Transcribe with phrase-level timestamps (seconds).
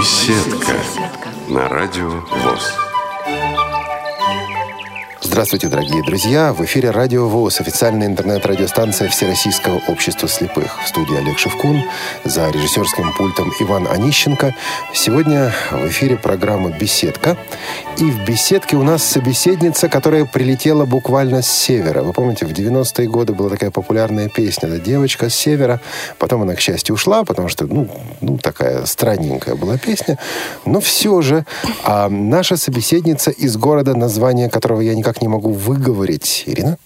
[0.00, 0.72] Беседка
[1.50, 2.89] на радио ВОЗ.
[5.32, 6.52] Здравствуйте, дорогие друзья!
[6.52, 10.82] В эфире Радио ВОЗ, официальная интернет-радиостанция Всероссийского общества слепых.
[10.82, 11.84] В студии Олег Шевкун,
[12.24, 14.56] за режиссерским пультом Иван Онищенко.
[14.92, 17.36] Сегодня в эфире программа «Беседка».
[17.96, 22.02] И в «Беседке» у нас собеседница, которая прилетела буквально с севера.
[22.02, 25.80] Вы помните, в 90-е годы была такая популярная песня «Да девочка с севера».
[26.18, 27.88] Потом она, к счастью, ушла, потому что, ну,
[28.20, 30.18] ну такая странненькая была песня.
[30.64, 31.46] Но все же
[31.84, 36.44] а наша собеседница из города, название которого я никак не могу выговорить.
[36.46, 36.78] Ирина?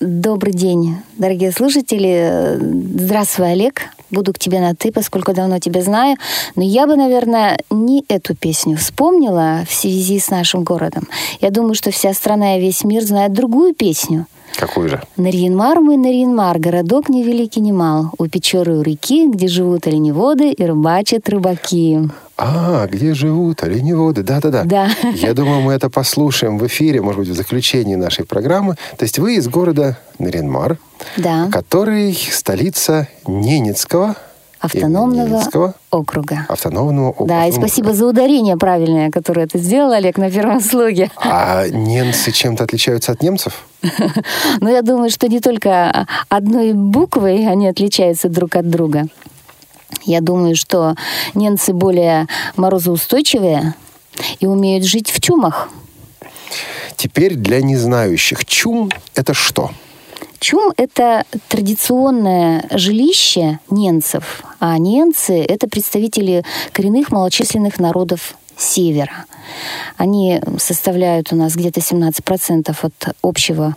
[0.00, 2.58] Добрый день, дорогие слушатели.
[2.60, 3.82] Здравствуй, Олег.
[4.10, 6.16] Буду к тебе на «ты», поскольку давно тебя знаю.
[6.56, 11.08] Но я бы, наверное, не эту песню вспомнила в связи с нашим городом.
[11.40, 14.26] Я думаю, что вся страна и весь мир знают другую песню.
[14.56, 15.02] Какую же?
[15.16, 18.10] Нарьинмар мы, Нарьинмар, городок невеликий, немал.
[18.18, 22.08] У Печоры у реки, где живут оленеводы и рыбачат рыбаки.
[22.36, 24.22] А, где живут оленеводы?
[24.22, 24.64] Да-да-да.
[24.64, 24.88] Да.
[25.14, 28.74] Я думаю, мы это послушаем в эфире, может быть, в заключении нашей программы.
[28.96, 30.78] То есть вы из города Наринмар,
[31.16, 31.48] Да.
[31.52, 34.16] который столица Ненецкого
[34.60, 35.42] Автономного
[35.90, 36.46] округа.
[36.48, 37.28] автономного округа.
[37.28, 41.10] Да, и спасибо за ударение правильное, которое ты сделал, Олег, на первом слоге.
[41.16, 43.66] А ненцы чем-то отличаются от немцев?
[44.60, 49.06] Но я думаю, что не только одной буквой они отличаются друг от друга.
[50.04, 50.94] Я думаю, что
[51.34, 53.74] немцы более морозоустойчивые
[54.40, 55.68] и умеют жить в чумах.
[56.96, 58.44] Теперь для незнающих.
[58.44, 59.70] Чум– это что?
[60.38, 69.26] Чум— это традиционное жилище ненцев, а ненцы— это представители коренных малочисленных народов Севера.
[69.96, 73.76] Они составляют у нас где-то 17% от общего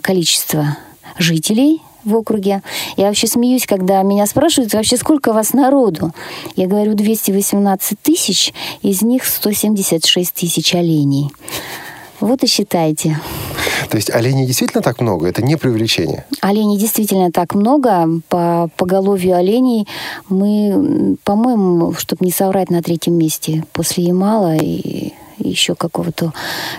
[0.00, 0.76] количества
[1.18, 2.62] жителей в округе.
[2.96, 6.12] Я вообще смеюсь, когда меня спрашивают, вообще сколько вас народу?
[6.54, 11.30] Я говорю, 218 тысяч, из них 176 тысяч оленей.
[12.20, 13.18] Вот и считайте.
[13.90, 15.28] То есть оленей действительно так много?
[15.28, 16.24] Это не преувеличение?
[16.40, 18.08] Оленей действительно так много.
[18.28, 19.86] По поголовью оленей
[20.28, 26.32] мы, по-моему, чтобы не соврать, на третьем месте после Ямала и еще какого-то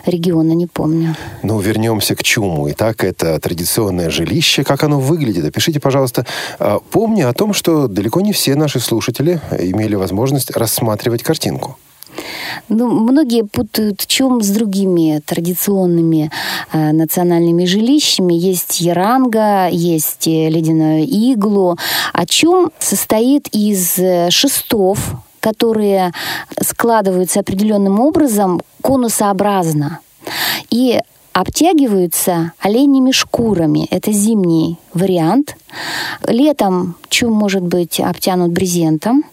[0.06, 1.16] региона, не помню.
[1.44, 2.70] Ну, вернемся к чуму.
[2.72, 4.64] Итак, это традиционное жилище.
[4.64, 5.46] Как оно выглядит?
[5.46, 6.26] Опишите, пожалуйста.
[6.60, 11.78] А, Помня о том, что далеко не все наши слушатели имели возможность рассматривать картинку.
[12.70, 16.32] Ну, многие путают чум с другими традиционными
[16.74, 18.34] э, национальными жилищами.
[18.34, 21.78] Есть яранга, есть э, ледяное иглу.
[22.14, 25.00] А чум состоит из э, шестов,
[25.40, 26.12] которые
[26.62, 30.00] складываются определенным образом конусообразно.
[30.70, 31.00] И
[31.32, 33.88] обтягиваются оленьими шкурами.
[33.92, 35.56] Это зимний вариант.
[36.26, 39.24] Летом чум может быть обтянут брезентом.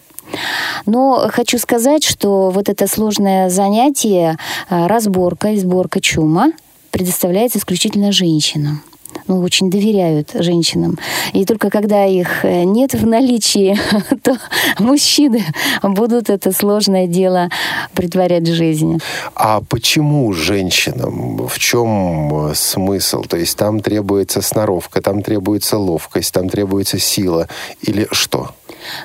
[0.85, 4.37] Но хочу сказать, что вот это сложное занятие,
[4.69, 6.51] э, разборка и сборка чума,
[6.91, 8.81] предоставляется исключительно женщинам
[9.27, 10.97] ну, очень доверяют женщинам.
[11.33, 13.77] И только когда их э, нет в наличии,
[14.23, 14.37] то
[14.79, 15.43] мужчины
[15.81, 17.49] будут это сложное дело
[17.93, 18.99] притворять в жизни.
[19.35, 21.47] А почему женщинам?
[21.47, 23.23] В чем э, смысл?
[23.23, 27.47] То есть там требуется сноровка, там требуется ловкость, там требуется сила
[27.81, 28.51] или что?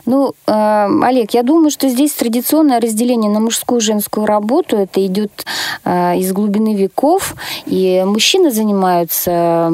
[0.06, 4.76] Ну, э, Олег, я думаю, что здесь традиционное разделение на мужскую и женскую работу.
[4.76, 5.44] Это идет
[5.84, 7.34] э, из глубины веков.
[7.66, 9.72] И мужчины занимаются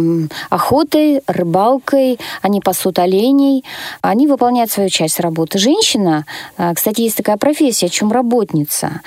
[0.50, 3.65] охотой, рыбалкой, они пасут оленей,
[4.03, 5.59] они выполняют свою часть работы.
[5.59, 6.25] Женщина,
[6.59, 9.00] э, кстати, есть такая профессия, чем работница,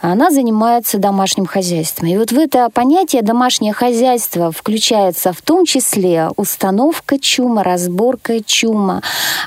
[0.00, 2.08] она занимается домашним хозяйством.
[2.08, 9.02] И вот в это понятие домашнее хозяйство включается в том числе установка чума, разборка чума,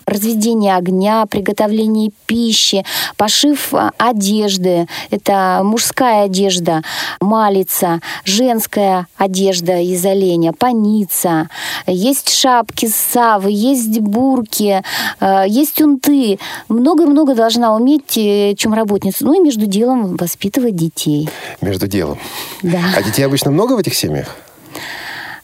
[0.05, 0.92] разведение огня,
[1.25, 2.85] приготовление пищи,
[3.17, 4.87] пошив а, одежды.
[5.09, 6.81] Это мужская одежда,
[7.19, 11.49] малица, женская одежда из оленя, паница.
[11.87, 14.83] Есть шапки, савы, есть бурки,
[15.19, 16.39] э, есть унты.
[16.69, 19.25] Много-много должна уметь э, чем работница.
[19.25, 21.29] Ну и между делом воспитывать детей.
[21.61, 22.19] Между делом.
[22.61, 22.81] Да.
[22.95, 24.35] А детей обычно много в этих семьях?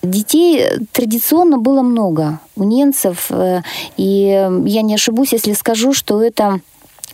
[0.02, 3.64] Детей традиционно было много у ненцев, э,
[3.98, 6.62] и я не ошибусь, если скажу, что это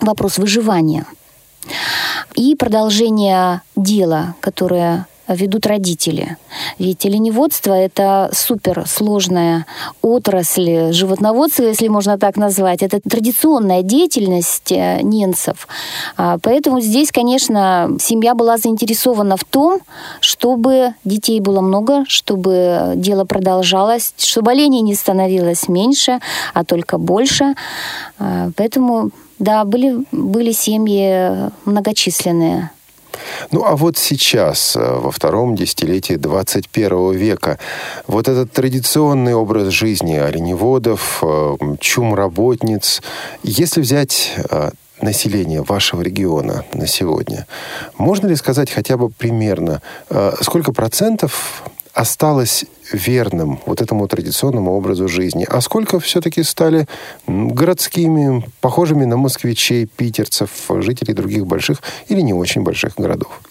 [0.01, 1.05] вопрос выживания
[2.35, 6.37] и продолжение дела, которое ведут родители.
[6.79, 9.65] Ведь оленеводство– это суперсложная
[10.01, 12.83] отрасль животноводства, если можно так назвать.
[12.83, 15.67] Это традиционная деятельность э, ненцев.
[16.17, 19.79] А, поэтому здесь, конечно, семья была заинтересована в том,
[20.19, 26.19] чтобы детей было много, чтобы дело продолжалось, чтобы оленей не становилось меньше,
[26.53, 27.55] а только больше.
[28.17, 32.69] Поэтому, да, были, были семьи многочисленные.
[33.51, 37.59] Ну а вот сейчас, э, во втором десятилетии 21 века,
[38.07, 43.01] вот этот традиционный образ жизни оленеводов, э, чум-работниц,
[43.43, 44.71] если взять э,
[45.01, 47.47] население вашего региона на сегодня,
[47.97, 49.81] можно ли сказать хотя бы примерно,
[50.39, 51.63] сколько процентов
[51.95, 56.87] осталось верным вот этому традиционному образу жизни, а сколько все-таки стали
[57.25, 63.41] городскими, похожими на москвичей, питерцев, жителей других больших или не очень больших городов?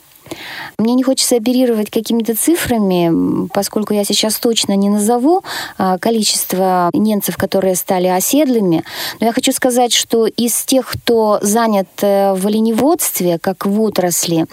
[0.78, 5.42] Мне не хочется оперировать какими-то цифрами, поскольку я сейчас точно не назову
[5.78, 8.84] а, количество немцев, которые стали оседлыми.
[9.20, 14.46] Но я хочу сказать, что из тех, кто занят э, в оленеводстве, как в отрасли,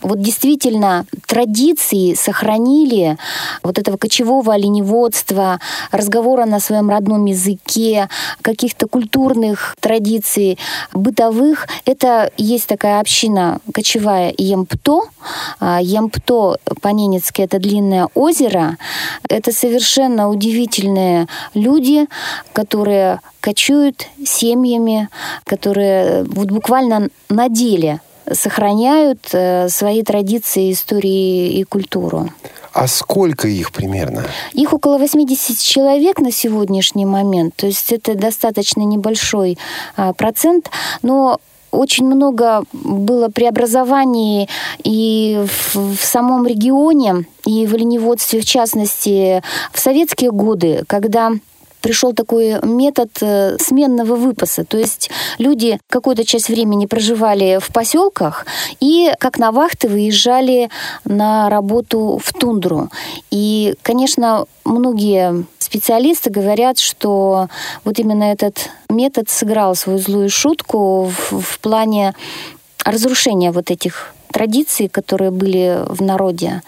[0.00, 3.18] вот действительно традиции сохранили
[3.62, 5.60] вот этого кочевого оленеводства,
[5.90, 8.08] разговора на своем родном языке,
[8.42, 10.58] каких-то культурных традиций,
[10.92, 11.66] бытовых.
[11.84, 15.02] Это есть такая община кочевая Емпто,
[15.60, 18.76] Ямпто по-ненецки это длинное озеро.
[19.28, 22.06] Это совершенно удивительные люди,
[22.52, 25.08] которые кочуют семьями,
[25.44, 28.00] которые вот буквально на деле
[28.32, 32.28] сохраняют э, свои традиции, истории и культуру.
[32.72, 34.24] А сколько их примерно?
[34.52, 37.56] Их около 80 человек на сегодняшний момент.
[37.56, 39.58] То есть это достаточно небольшой
[39.96, 40.70] а, процент.
[41.02, 44.48] Но очень много было преобразований
[44.82, 49.42] и в, в самом регионе, и в оленеводстве в частности
[49.72, 51.32] в советские годы, когда
[51.80, 54.64] пришел такой метод э, сменного выпаса.
[54.64, 58.46] То есть люди какую-то часть времени проживали в поселках
[58.80, 60.70] и как на вахты выезжали
[61.04, 62.90] на работу в тундру.
[63.30, 67.48] И, конечно, многие специалисты говорят, что
[67.84, 72.14] вот именно этот метод сыграл свою злую шутку в, в плане
[72.84, 76.62] разрушения вот этих традиций, которые были в народе.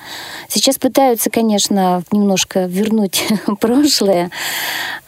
[0.48, 3.24] Сейчас пытаются, конечно, немножко вернуть
[3.60, 4.30] прошлое.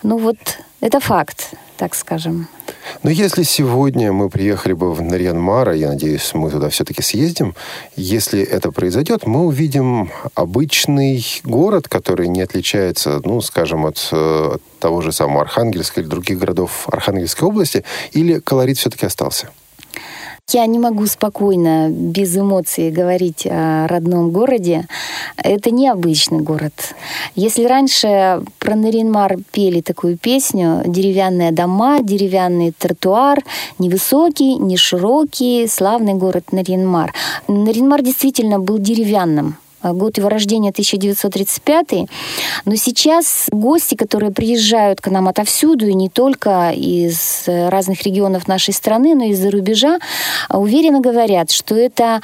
[0.03, 0.37] Ну вот
[0.81, 2.49] это факт, так скажем.
[3.03, 7.55] Но если сегодня мы приехали бы в Нарьян-Мара, я надеюсь, мы туда все-таки съездим,
[7.97, 15.03] если это произойдет, мы увидим обычный город, который не отличается, ну, скажем, от, от того
[15.03, 19.51] же самого Архангельска или других городов Архангельской области, или колорит все-таки остался?
[20.51, 24.87] Я не могу спокойно, без эмоций говорить о родном городе.
[25.37, 26.73] Это необычный город.
[27.35, 33.43] Если раньше про Наринмар пели такую песню «Деревянные дома, деревянный тротуар,
[33.79, 37.15] невысокий, не широкий, славный город Наринмар».
[37.49, 42.09] Наринмар действительно был деревянным год его рождения 1935.
[42.65, 48.75] Но сейчас гости, которые приезжают к нам отовсюду, и не только из разных регионов нашей
[48.75, 49.99] страны, но и из-за рубежа,
[50.49, 52.21] уверенно говорят, что это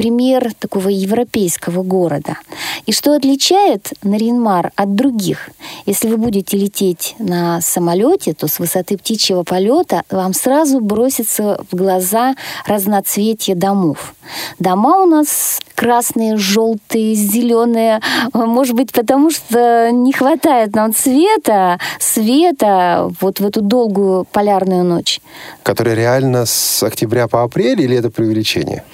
[0.00, 2.38] пример такого европейского города.
[2.86, 5.50] И что отличает Наринмар от других?
[5.84, 11.76] Если вы будете лететь на самолете, то с высоты птичьего полета вам сразу бросится в
[11.76, 14.14] глаза разноцветие домов.
[14.58, 18.00] Дома у нас красные, желтые, зеленые.
[18.32, 25.20] Может быть, потому что не хватает нам цвета, света вот в эту долгую полярную ночь.
[25.62, 28.84] Которая реально с октября по апрель или это преувеличение?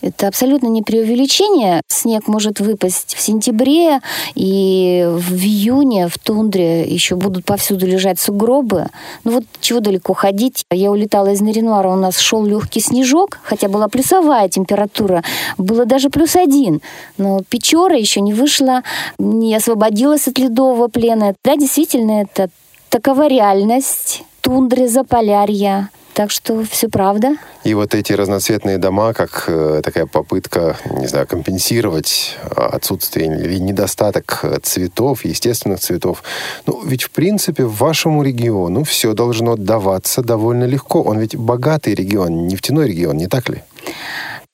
[0.00, 1.80] Это абсолютно не преувеличение.
[1.88, 4.00] Снег может выпасть в сентябре,
[4.34, 8.86] и в июне в тундре еще будут повсюду лежать сугробы.
[9.24, 10.64] Ну вот чего далеко ходить.
[10.70, 15.22] Я улетала из Наринуара, у нас шел легкий снежок, хотя была плюсовая температура.
[15.58, 16.80] Было даже плюс один.
[17.18, 18.82] Но Печора еще не вышла,
[19.18, 21.34] не освободилась от ледового плена.
[21.44, 22.50] Да, действительно, это
[22.88, 25.90] такова реальность тундры, заполярья.
[26.14, 27.36] Так что все правда.
[27.64, 33.58] И вот эти разноцветные дома, как э, такая попытка, не знаю, компенсировать э, отсутствие или
[33.58, 36.22] недостаток цветов, естественных цветов.
[36.66, 41.02] Ну, ведь в принципе вашему региону все должно даваться довольно легко.
[41.02, 43.64] Он ведь богатый регион, нефтяной регион, не так ли?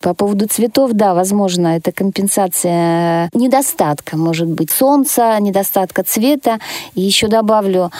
[0.01, 6.59] По поводу цветов, да, возможно, это компенсация недостатка, может быть, солнца, недостатка цвета.
[6.95, 7.91] И еще добавлю,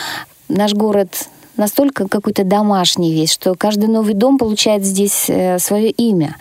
[0.49, 1.27] наш город
[1.57, 6.35] настолько какой-то домашний весь, что каждый новый дом получает здесь э, свое имя.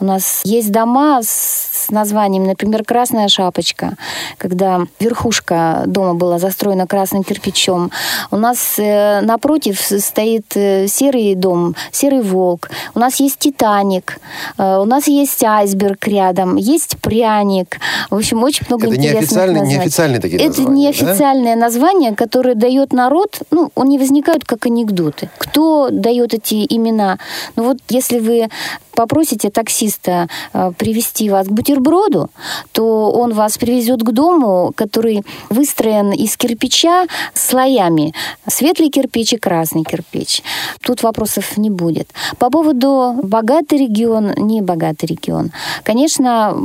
[0.00, 3.94] У нас есть дома с названием, например, «Красная шапочка»,
[4.38, 7.90] когда верхушка дома была застроена красным кирпичом.
[8.30, 12.70] У нас э, напротив стоит э, серый дом, серый волк.
[12.94, 14.18] У нас есть «Титаник»,
[14.58, 17.78] у нас есть айсберг рядом, есть пряник.
[18.10, 21.60] В общем, очень много Это интересных неофициальные, неофициальные такие Это названия, неофициальное да?
[21.60, 25.30] название, которое дает народ, ну, он не возникает как анекдоты.
[25.38, 27.18] Кто дает эти имена?
[27.56, 28.48] Ну вот если вы
[28.92, 32.30] попросите таксиста э, привести вас к бутерброду,
[32.72, 38.14] то он вас привезет к дому, который выстроен из кирпича слоями.
[38.48, 40.42] Светлый кирпич и красный кирпич.
[40.80, 42.08] Тут вопросов не будет.
[42.38, 45.52] По поводу богатый регион, не богатый регион.
[45.84, 46.56] Конечно,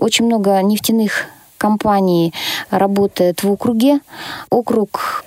[0.00, 1.26] очень много нефтяных
[1.56, 2.32] компаний
[2.70, 4.00] работает в округе.
[4.50, 5.24] Округ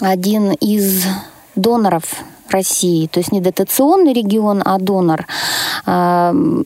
[0.00, 1.04] один из
[1.56, 2.04] доноров
[2.50, 5.26] России, то есть не дотационный регион, а донор.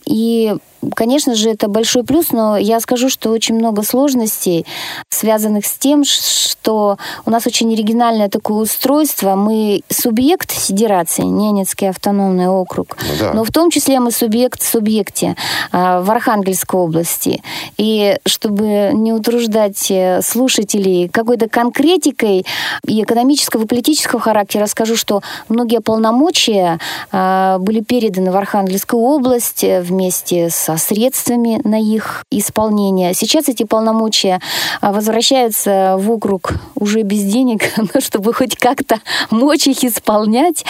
[0.06, 0.56] И
[0.94, 4.64] Конечно же, это большой плюс, но я скажу, что очень много сложностей,
[5.10, 9.34] связанных с тем, что у нас очень оригинальное такое устройство.
[9.34, 13.32] Мы субъект федерации, Ненецкий автономный округ, ну, да.
[13.32, 15.34] но в том числе мы субъект в субъекте
[15.72, 17.42] а, в Архангельской области.
[17.76, 22.46] И чтобы не утруждать э, слушателей какой-то конкретикой
[22.86, 26.78] и экономического, и политического характера, скажу, что многие полномочия
[27.10, 33.14] а, были переданы в Архангельскую область э, вместе с со средствами на их исполнение.
[33.14, 34.38] Сейчас эти полномочия
[34.82, 37.62] а, возвращаются в округ уже без денег,
[38.00, 40.66] чтобы хоть как-то мочь их исполнять.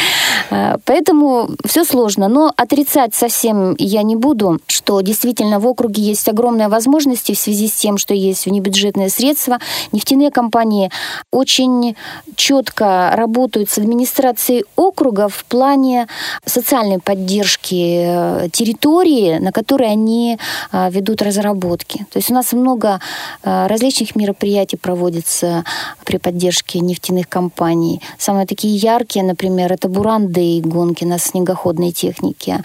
[0.51, 2.29] А, поэтому все сложно.
[2.29, 7.67] Но отрицать совсем я не буду, что действительно в округе есть огромные возможности в связи
[7.67, 9.59] с тем, что есть внебюджетные средства.
[9.91, 10.91] Нефтяные компании
[11.33, 11.97] очень
[12.37, 16.07] четко работают с администрацией округа в плане
[16.45, 20.39] социальной поддержки э, территории, на которой они
[20.71, 22.07] а, ведут разработки.
[22.11, 23.01] То есть у нас много
[23.43, 25.65] а, различных мероприятий проводится
[26.05, 28.01] при поддержке нефтяных компаний.
[28.19, 32.63] Самые такие яркие, например, это Буранды и гонки на снегоходной технике.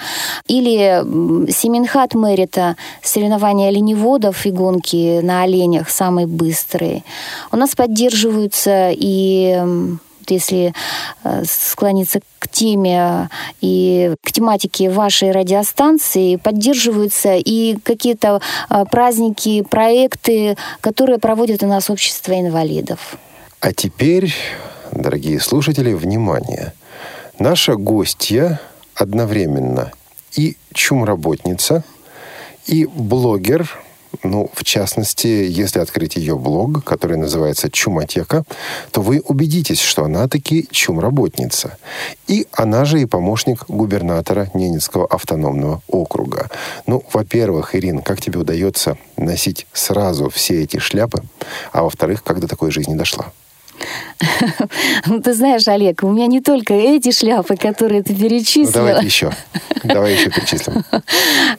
[0.47, 1.03] Или
[1.51, 7.03] Семенхат Мэрита, соревнования оленеводов и гонки на оленях самые быстрые.
[7.51, 9.97] У нас поддерживаются и
[10.31, 10.73] если
[11.23, 13.29] э, склониться к теме
[13.61, 21.89] и к тематике вашей радиостанции, поддерживаются и какие-то э, праздники, проекты, которые проводит у нас
[21.89, 23.17] общество инвалидов.
[23.59, 24.33] А теперь,
[24.91, 26.73] дорогие слушатели, внимание.
[27.39, 28.59] Наша гостья
[28.95, 29.91] одновременно
[30.35, 31.83] и чумработница,
[32.65, 33.79] и блогер–
[34.23, 38.43] ну, в частности, если открыть ее блог, который называется «Чуматека»,
[38.91, 41.77] то вы убедитесь, что она таки чумработница.
[42.27, 46.49] И она же и помощник губернатора Ненецкого автономного округа.
[46.87, 51.21] Ну, во-первых, Ирин, как тебе удается носить сразу все эти шляпы?
[51.71, 53.31] А во-вторых, как до такой жизни дошла?
[55.05, 58.65] Ну, ты знаешь, Олег, у меня не только эти шляпы, которые ты перечислил.
[58.65, 59.31] Ну, давайте еще.
[59.83, 60.83] Давай еще перечислим.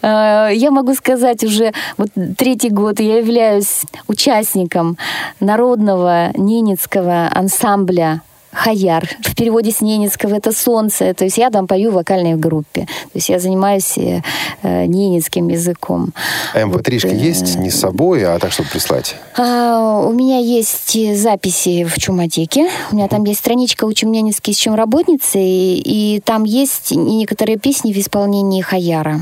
[0.02, 4.96] А, я могу сказать уже, вот третий год я являюсь участником
[5.40, 8.22] народного ненецкого ансамбля
[8.54, 9.08] Хаяр.
[9.20, 11.12] В переводе с ненецкого это солнце.
[11.14, 12.82] То есть я там пою в вокальной группе.
[12.82, 14.22] То есть я занимаюсь э,
[14.62, 16.12] ненецким языком.
[16.54, 19.16] А mp вот, э, есть не с собой, а так, чтобы прислать?
[19.36, 22.68] А, у меня есть записи в Чуматеке.
[22.92, 27.58] У меня там есть страничка «Учим ненецкий с чем работницы», и, и там есть некоторые
[27.58, 29.20] песни в исполнении Хаяра.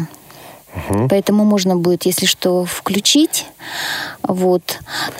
[0.75, 1.09] Угу.
[1.09, 3.47] Поэтому можно будет, если что, включить.
[4.23, 4.63] Вот.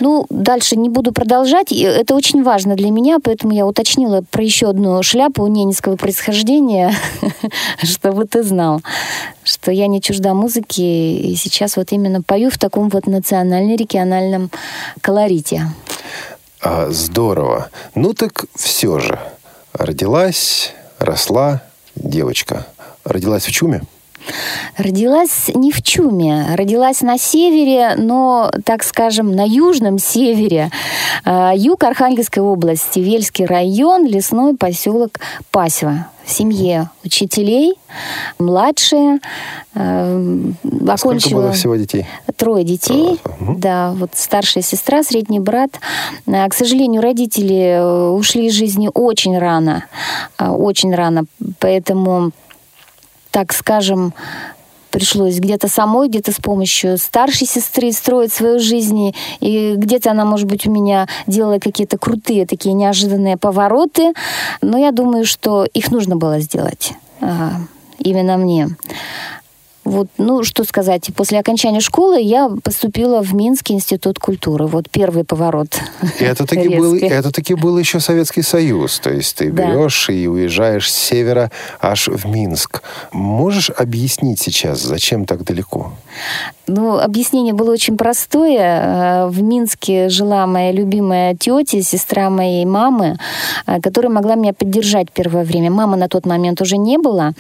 [0.01, 1.73] Ну, дальше не буду продолжать.
[1.73, 6.95] Это очень важно для меня, поэтому я уточнила про еще одну шляпу ненецкого происхождения,
[7.83, 8.81] чтобы ты знал,
[9.45, 14.51] что я не чужда музыки, и сейчас вот именно пою в таком вот национально-региональном
[15.01, 15.67] колорите.
[16.61, 17.69] А, здорово.
[17.95, 19.19] Ну так все же.
[19.73, 21.63] Родилась, росла
[21.95, 22.67] девочка.
[23.05, 23.83] Родилась в Чуме?
[24.77, 30.71] Родилась не в Чуме, родилась на севере, но, так скажем, на южном севере.
[31.25, 35.19] А, юг Архангельской области, Вельский район, лесной поселок
[35.51, 37.75] Пасева в семье учителей,
[38.39, 39.19] младшие.
[39.75, 40.39] Э,
[40.89, 42.07] а Сколько было всего детей?
[42.37, 43.55] Трое детей, угу.
[43.57, 45.71] да, вот старшая сестра, средний брат.
[46.27, 49.85] Э, к сожалению, родители э, ушли из жизни очень рано,
[50.39, 51.25] очень рано,
[51.59, 52.33] поэтому
[53.33, 54.15] так скажем,
[54.91, 59.15] пришлось где-то самой, где-то с помощью старшей сестры строить свою жизнь.
[59.41, 64.13] И где-то она, может быть, у меня делала какие-то крутые такие неожиданные повороты.
[64.61, 66.93] Но я думаю, что их нужно было сделать
[67.99, 68.69] именно мне.
[69.85, 74.67] Вот, ну, что сказать, после окончания школы я поступила в Минский институт культуры.
[74.67, 75.69] Вот первый поворот.
[76.21, 79.01] И это таки, был, это таки был еще Советский Союз.
[79.01, 79.67] То есть ты да.
[79.67, 82.83] берешь и уезжаешь с севера аж в Минск.
[83.13, 85.93] Можешь объяснить сейчас, зачем так далеко?
[86.69, 88.59] Ну, объяснение было очень простое.
[88.59, 93.19] Э, в Минске жила моя любимая тетя, сестра моей мамы,
[93.67, 95.71] э, которая могла меня поддержать первое время.
[95.71, 97.33] Мамы на тот момент уже не было,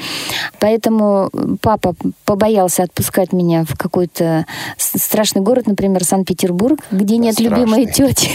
[0.58, 1.30] поэтому
[1.61, 1.94] папа
[2.33, 4.47] побоялся отпускать меня в какой-то
[4.79, 7.59] страшный город, например, Санкт-Петербург, где нет страшный.
[7.59, 8.31] любимой тети.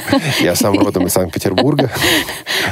[0.40, 1.90] Я сам родом из Санкт-Петербурга.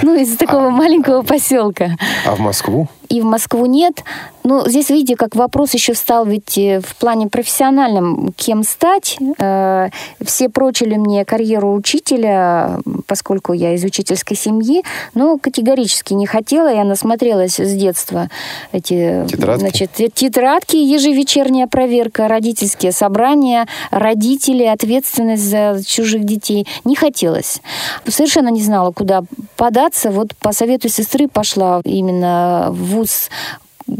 [0.01, 1.99] Ну, из такого маленького поселка.
[2.25, 2.89] А в Москву?
[3.11, 4.05] И в Москву нет.
[4.45, 9.19] Ну, здесь, видите, как вопрос еще встал ведь э, в плане профессиональном, кем стать.
[9.39, 9.89] Э,
[10.25, 16.73] все прочили мне карьеру учителя, поскольку я из учительской семьи, но категорически не хотела.
[16.73, 18.29] Я насмотрелась с детства
[18.71, 26.67] эти тетрадки, значит, тетрадки ежевечерняя проверка, родительские собрания, родители, ответственность за чужих детей.
[26.85, 27.61] Не хотелось.
[28.07, 29.25] Совершенно не знала, куда
[29.57, 30.11] податься.
[30.11, 33.31] Вот по совету сестры пошла именно в вуз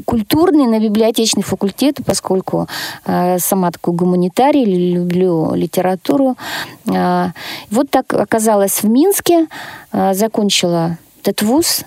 [0.05, 2.69] культурный на библиотечный факультет, поскольку
[3.07, 6.37] э, сама такой гуманитарий, люблю литературу.
[6.87, 7.29] Э,
[7.71, 9.47] вот так оказалась в Минске,
[9.93, 11.85] э, закончила этот вуз,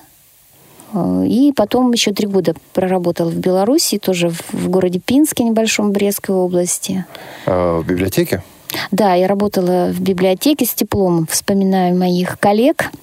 [0.93, 5.91] э, и потом еще три года проработала в Беларуси, тоже в, в городе Пинске, небольшом
[5.91, 7.05] Брестской области.
[7.45, 8.43] А в библиотеке?
[8.91, 12.91] Да, я работала в библиотеке с теплом, вспоминаю моих коллег–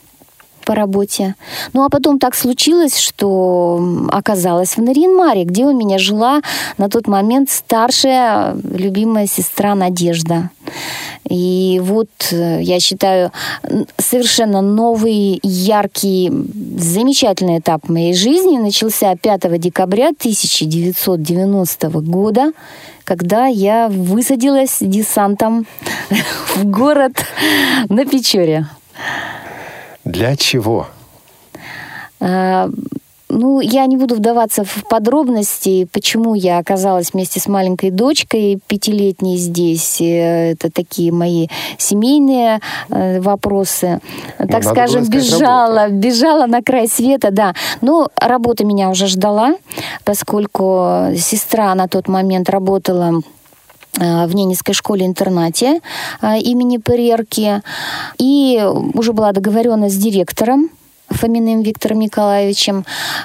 [0.70, 1.34] по работе.
[1.72, 6.42] Ну, а потом так случилось, что оказалась в Наринмаре, где у меня жила
[6.78, 10.50] на тот момент старшая любимая сестра Надежда.
[11.28, 13.32] И вот, э, я считаю,
[13.98, 16.30] совершенно новый, яркий,
[16.78, 22.52] замечательный этап моей жизни начался 5 декабря 1990 года,
[23.02, 25.66] когда я высадилась десантом
[26.54, 27.14] в город
[27.88, 28.66] на Печоре.
[30.04, 30.86] Для чего?
[32.20, 32.70] А,
[33.30, 39.36] ну, я не буду вдаваться в подробности, почему я оказалась вместе с маленькой дочкой пятилетней
[39.36, 40.00] здесь.
[40.00, 41.46] Э, это такие мои
[41.78, 44.00] семейные э, вопросы.
[44.38, 45.96] Ну, так скажем, бежала, работу.
[45.96, 47.54] бежала на край света, да.
[47.80, 49.54] Но работа меня уже ждала,
[50.04, 53.22] поскольку сестра на тот момент работала
[53.94, 55.80] в Ненецкой школе-интернате
[56.22, 57.62] э, имени Перерки.
[58.18, 58.62] И
[58.94, 60.70] уже была договоренность с директором
[61.10, 62.84] Фоминым Виктором Николаевичем.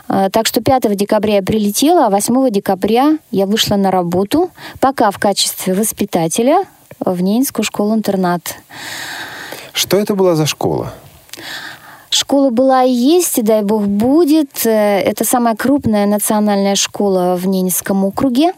[0.09, 4.49] Э, так что 5 декабря я прилетела, а 8 декабря я вышла на работу,
[4.79, 6.65] пока в качестве воспитателя
[6.99, 8.55] в Ненецкую школу-интернат.
[9.73, 10.93] Что это была за школа?
[12.09, 14.65] Школа была и есть, и дай бог будет.
[14.65, 18.53] Это самая крупная национальная школа в Ненецком округе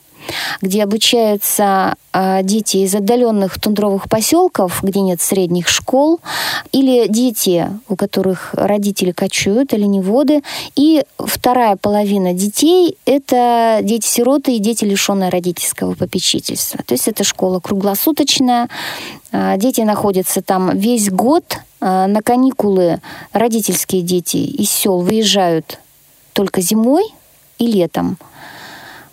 [0.61, 6.19] где обучаются а, дети из отдаленных тундровых поселков, где нет средних школ,
[6.71, 10.41] или дети, у которых родители кочуют, оленеводы.
[10.75, 16.81] И вторая половина детей– это дети-сироты и дети, лишенные родительского попечительства.
[16.85, 18.69] То есть это школа круглосуточная,
[19.31, 22.99] а, дети находятся там весь год, а, на каникулы
[23.33, 25.79] родительские дети из сел выезжают
[26.33, 27.03] только зимой
[27.59, 28.17] и летом.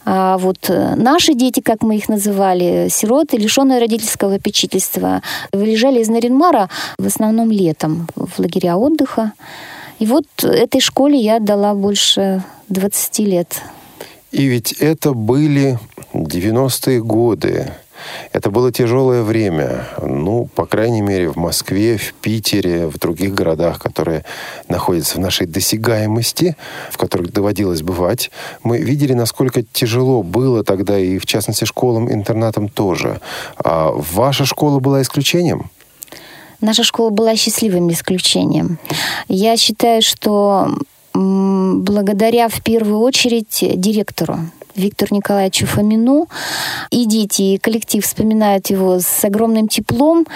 [0.04, 6.08] А вот э, наши дети, как мы их называли, сироты, лишенные родительского попечительства, выезжали из
[6.08, 9.32] Наринмара в основном летом в лагеря отдыха.
[9.98, 13.62] И вот этой школе я отдала больше 20 лет.
[14.32, 15.78] И ведь это были
[16.12, 17.72] 90-е годы.
[18.32, 19.86] Это было тяжелое время.
[20.02, 24.24] Ну, по крайней мере, в Москве, в Питере, в других городах, которые
[24.68, 26.56] находятся в нашей досягаемости,
[26.90, 28.30] в которых доводилось бывать,
[28.62, 33.20] мы видели, насколько тяжело было тогда, и в частности школам, интернатам тоже.
[33.56, 35.70] А ваша школа была исключением?
[36.60, 38.78] Наша школа была счастливым исключением.
[39.28, 40.68] Я считаю, что
[41.12, 44.38] благодаря в первую очередь директору.
[44.74, 46.28] Виктору Николаевичу Фомину.
[46.90, 50.26] И дети, и коллектив вспоминают его с огромным теплом,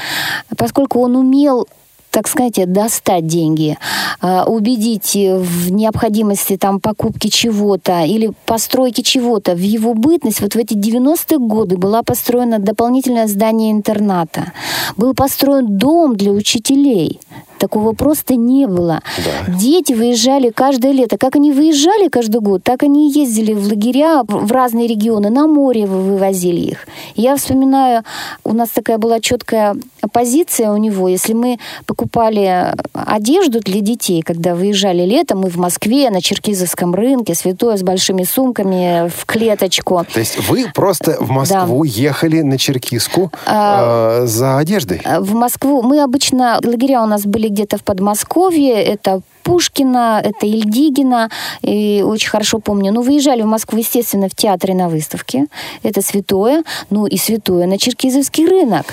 [0.57, 1.67] поскольку он умел
[2.11, 3.77] так сказать, достать деньги,
[4.21, 9.55] а, убедить в необходимости там покупки чего-то или постройки чего-то.
[9.55, 14.53] В его бытность вот в эти 90-е годы была построена дополнительное здание интерната.
[14.97, 17.21] Был построен дом для учителей
[17.59, 19.03] Такого просто не было.
[19.19, 19.53] Да.
[19.55, 21.19] Дети выезжали каждое лето.
[21.19, 25.87] Как они выезжали каждый год, так они ездили в лагеря в разные регионы, на море
[25.87, 26.87] вывозили их.
[27.17, 28.03] Я вспоминаю,
[28.45, 29.77] у нас такая была четкая
[30.13, 31.09] позиция у него.
[31.09, 37.35] Если мы покупали одежду для детей, когда выезжали летом, мы в Москве на Черкизовском рынке,
[37.35, 40.05] святое с большими сумками в клеточку.
[40.13, 41.91] То есть вы просто в Москву да.
[41.91, 45.03] ехали на Черкизку а, э, за одеждой?
[45.05, 45.83] В Москву.
[45.83, 51.31] Мы обычно, лагеря у нас были где-то в Подмосковье, это Пушкина, это Ильдигина,
[51.63, 52.93] и очень хорошо помню.
[52.93, 55.47] Ну, выезжали в Москву, естественно, в театре на выставке.
[55.83, 56.65] Это святое.
[56.91, 58.85] Ну, и святое на Черкизовский рынок.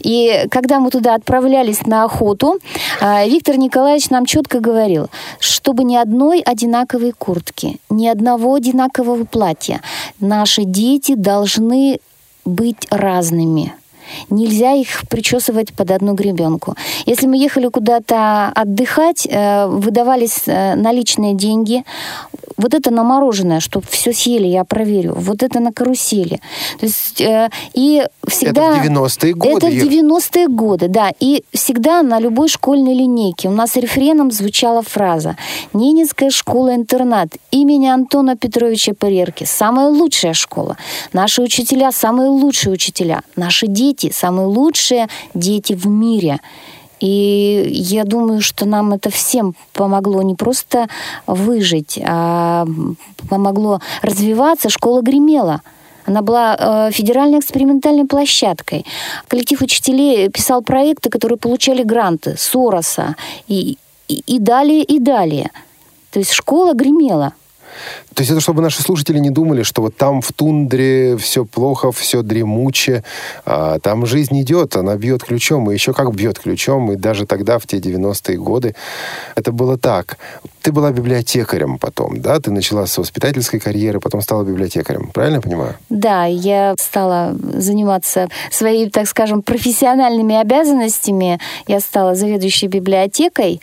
[0.00, 2.58] И когда мы туда отправлялись на охоту,
[3.00, 9.80] а, Виктор Николаевич нам четко говорил, чтобы ни одной одинаковой куртки, ни одного одинакового платья.
[10.20, 11.98] Наши дети должны
[12.44, 13.72] быть разными.
[14.30, 16.74] Нельзя их причесывать под одну гребенку.
[17.06, 21.84] Если мы ехали куда-то отдыхать, э, выдавались э, наличные деньги.
[22.56, 25.14] Вот это на мороженое, чтобы все съели, я проверю.
[25.16, 26.40] Вот это на карусели.
[26.80, 28.78] То есть, э, и всегда...
[28.78, 29.66] Это в 90-е годы.
[29.66, 31.10] Это в 90-е годы, да.
[31.20, 35.36] И всегда на любой школьной линейке у нас рефреном звучала фраза
[35.72, 39.44] «Ненецкая школа-интернат имени Антона Петровича Перерки.
[39.44, 40.76] Самая лучшая школа.
[41.12, 43.22] Наши учителя– самые лучшие учителя.
[43.36, 46.40] Наши дети дети, самые лучшие дети в мире.
[47.00, 50.88] И я думаю, что нам это всем помогло не просто
[51.26, 52.66] выжить, а
[53.28, 54.70] помогло развиваться.
[54.70, 55.60] Школа гремела.
[56.06, 58.84] Она была э, федеральной экспериментальной площадкой.
[59.26, 63.16] Коллектив учителей писал проекты, которые получали гранты Сороса
[63.48, 63.78] и,
[64.08, 65.50] и, и далее, и далее.
[66.10, 67.32] То есть школа гремела.
[68.14, 71.90] То есть это чтобы наши слушатели не думали, что вот там в тундре все плохо,
[71.92, 73.02] все дремуче.
[73.44, 76.92] А там жизнь идет, она бьет ключом, и еще как бьет ключом.
[76.92, 78.74] И даже тогда, в те 90-е годы,
[79.34, 80.18] это было так.
[80.62, 82.40] Ты была библиотекарем потом, да?
[82.40, 85.10] Ты начала с воспитательской карьеры, потом стала библиотекарем.
[85.12, 85.74] Правильно я понимаю?
[85.90, 91.38] Да, я стала заниматься своими, так скажем, профессиональными обязанностями.
[91.66, 93.60] Я стала заведующей библиотекой.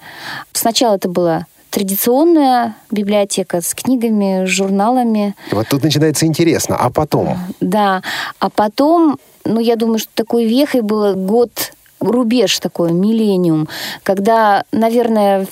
[0.54, 5.36] Сначала это было традиционная библиотека с книгами, журналами.
[5.52, 6.78] И вот тут начинается интересно.
[6.78, 7.38] А потом?
[7.62, 8.04] Да.
[8.40, 13.68] А потом, ну, я думаю, что такой вехой было год рубеж такой, миллениум,
[14.04, 15.48] когда, наверное,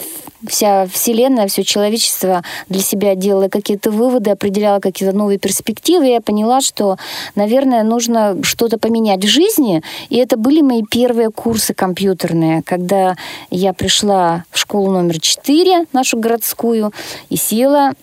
[0.47, 6.08] вся Вселенная, все человечество для себя делало какие-то выводы, определяло какие-то новые перспективы.
[6.08, 6.97] Я поняла, что,
[7.36, 9.84] наверное, нужно что-то поменять в жизни.
[10.10, 13.15] И это были мои первые курсы компьютерные, когда
[13.49, 16.91] я пришла в школу номер 4, нашу городскую,
[17.30, 17.93] и села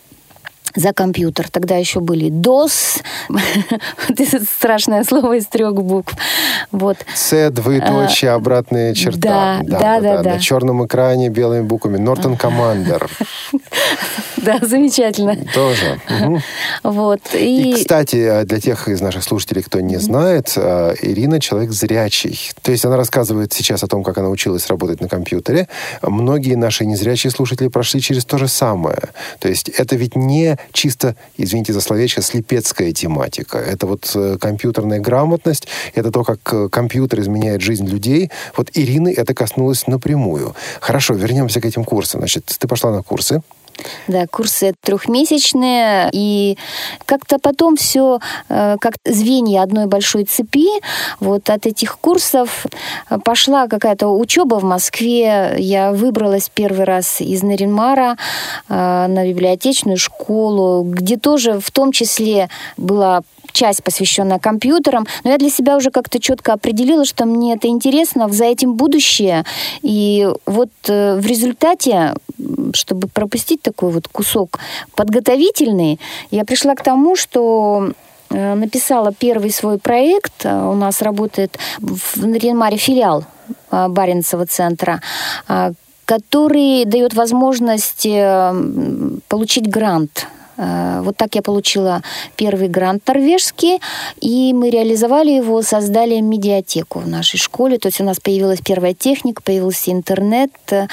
[0.77, 1.49] за компьютер.
[1.51, 3.03] Тогда еще были DOS,
[4.09, 6.15] это страшное слово из трех букв.
[6.71, 6.99] Вот.
[7.15, 9.61] С, двоеточие, а, обратная черта.
[9.62, 10.35] Да, да, да.
[10.35, 11.99] На черном экране белыми буквами.
[11.99, 13.11] Norton Commander.
[14.37, 15.37] Да, замечательно.
[15.55, 16.01] Тоже.
[16.85, 17.21] Вот.
[17.35, 17.75] И...
[17.75, 22.53] кстати, для тех из наших слушателей, кто не знает, а, Ирина человек зрячий.
[22.62, 25.69] То есть она рассказывает сейчас о том, как она училась работать на компьютере.
[26.03, 29.01] Многие наши незрячие слушатели прошли через то же самое.
[29.41, 33.59] То есть это ведь не чисто, извините за словечко, слепецкая тематика.
[33.59, 38.31] Это вот э, компьютерная грамотность, это то, как э, компьютер изменяет жизнь людей.
[38.57, 40.55] Вот Ирины это коснулось напрямую.
[40.81, 42.21] Хорошо, вернемся к этим курсам.
[42.21, 43.43] Значит, ты пошла на курсы.
[44.09, 46.57] Да, курсы трехмесячные, и
[47.05, 50.69] как-то потом все э, как звенья одной большой цепи.
[51.21, 52.67] Вот от этих курсов
[53.25, 55.57] пошла какая-то учеба в Москве.
[55.59, 58.17] Я выбралась первый раз из Наринмара
[58.69, 63.23] э, на библиотечную школу, где тоже в том числе была
[63.57, 68.29] часть, посвященная компьютерам, но я для себя уже как-то четко определила, что мне это интересно,
[68.29, 69.45] за этим будущее.
[69.83, 72.14] И вот э, в результате,
[72.75, 74.59] чтобы пропустить такой вот кусок
[74.95, 75.99] подготовительный,
[76.31, 77.92] я пришла к тому, что
[78.31, 80.45] э, написала первый свой проект.
[80.45, 83.25] У нас работает в Наринмаре филиал
[83.71, 85.01] э, Баренцева центра,
[86.05, 88.07] который дает возможность
[89.29, 92.03] получить грант Э, вот так я получила
[92.37, 93.81] первый грант норвежский,
[94.21, 97.79] и мы реализовали его, создали медиатеку в нашей школе.
[97.79, 100.51] То есть у нас появилась первая техника, появился интернет.
[100.71, 100.87] Э,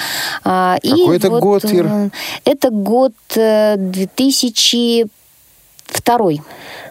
[0.44, 1.86] Какой это вот, год, Ир?
[1.86, 2.10] Э,
[2.44, 5.10] это год 2002.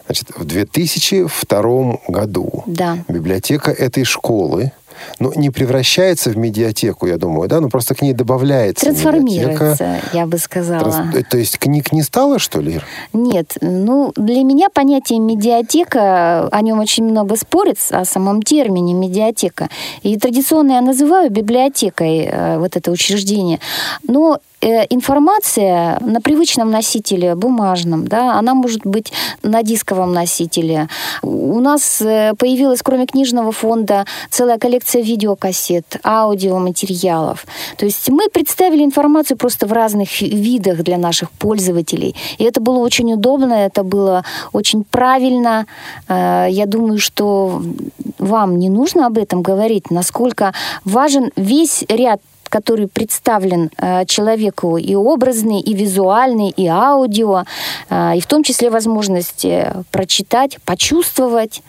[0.06, 2.98] Значит, в 2002 году да.
[3.08, 4.72] библиотека этой школы
[5.18, 10.16] ну, не превращается в медиатеку, я думаю, да, но просто к ней добавляется Трансформируется, медиатека.
[10.16, 10.90] я бы сказала.
[10.90, 11.14] Транс...
[11.14, 12.80] Э, то есть книг не стало, что ли?
[13.12, 19.68] Нет, ну, для меня понятие медиатека, о нем очень много спорят, о самом термине медиатека.
[20.02, 23.60] И традиционно я называю библиотекой э, вот это учреждение.
[24.06, 30.88] Но информация на привычном носителе, бумажном, да, она может быть на дисковом носителе.
[31.22, 37.46] У нас э, появилась, кроме книжного фонда, целая коллекция видеокассет, аудиоматериалов.
[37.76, 42.14] То есть мы представили информацию просто в разных видах для наших пользователей.
[42.38, 45.66] И это было очень удобно, это было очень правильно.
[46.08, 47.62] Э, я думаю, что
[48.18, 50.52] вам не нужно об этом говорить, насколько
[50.84, 52.20] важен весь ряд
[52.54, 57.42] который представлен э, человеку и образный, и визуальный, и аудио,
[57.90, 59.46] э, и в том числе возможность
[59.90, 61.62] прочитать, почувствовать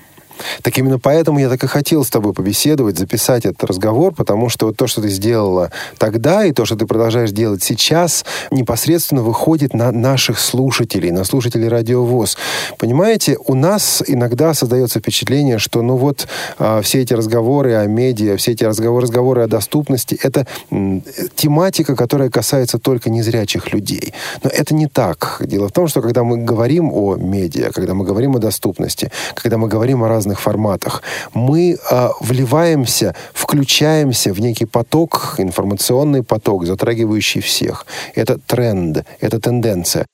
[0.62, 4.68] так именно поэтому я так и хотел с тобой побеседовать, записать этот разговор, потому что
[4.68, 9.74] вот то, что ты сделала тогда, и то, что ты продолжаешь делать сейчас, непосредственно выходит
[9.74, 12.38] на наших слушателей, на слушателей радиовоз.
[12.78, 16.28] Понимаете, у нас иногда создается впечатление, что ну вот
[16.60, 21.04] э, все эти разговоры о медиа, все эти разговоры, разговоры о доступности, это м,
[21.36, 24.14] тематика, которая касается только незрячих людей.
[24.44, 25.42] Но это не так.
[25.42, 29.58] Дело в том, что когда мы говорим о медиа, когда мы говорим о доступности, когда
[29.58, 31.04] мы говорим о разных разных форматах.
[31.34, 37.86] Мы э, вливаемся, включаемся в некий поток, информационный поток, затрагивающий всех.
[38.16, 40.06] Это тренд, это тенденция.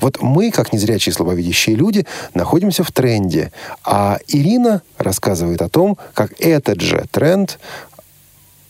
[0.00, 3.50] Вот мы, как незрячие слабовидящие люди, находимся в тренде.
[3.84, 7.58] А Ирина рассказывает о том, как этот же тренд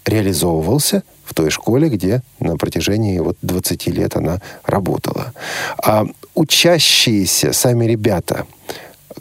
[0.06, 5.32] реализовывался в той школе, где на протяжении вот 20 лет она работала.
[5.84, 8.46] А учащиеся сами ребята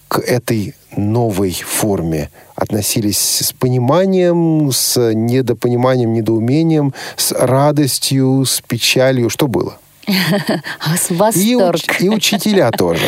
[0.07, 9.29] к этой новой форме относились с пониманием, с недопониманием, недоумением, с радостью, с печалью?
[9.29, 9.77] Что было?
[11.09, 11.35] Восторг.
[11.35, 13.03] И, уч- и учителя тоже.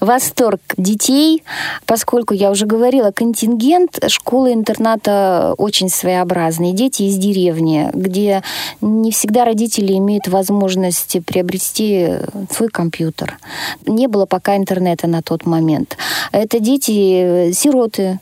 [0.00, 1.42] Восторг детей,
[1.84, 6.72] поскольку я уже говорила, контингент школы-интерната очень своеобразный.
[6.72, 8.42] Дети из деревни, где
[8.80, 12.08] не всегда родители имеют возможность приобрести
[12.50, 13.38] свой компьютер.
[13.86, 15.96] Не было пока интернета на тот момент.
[16.32, 18.20] Это дети-сироты,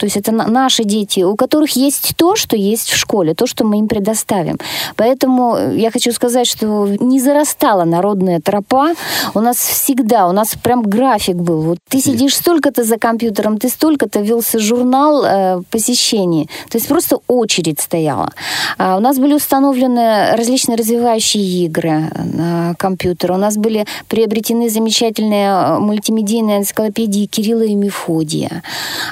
[0.00, 3.66] то есть это наши дети, у которых есть то, что есть в школе, то, что
[3.66, 4.56] мы им предоставим.
[4.96, 8.94] Поэтому я хочу сказать, что не зарастала народная тропа.
[9.34, 11.60] У нас всегда, у нас прям график был.
[11.60, 16.48] Вот ты сидишь столько-то за компьютером, ты столько-то велся журнал э, посещений.
[16.70, 18.32] То есть просто очередь стояла.
[18.78, 23.32] А у нас были установлены различные развивающие игры на компьютер.
[23.32, 28.62] У нас были приобретены замечательные э, мультимедийные энциклопедии Кирилла и Мефодия.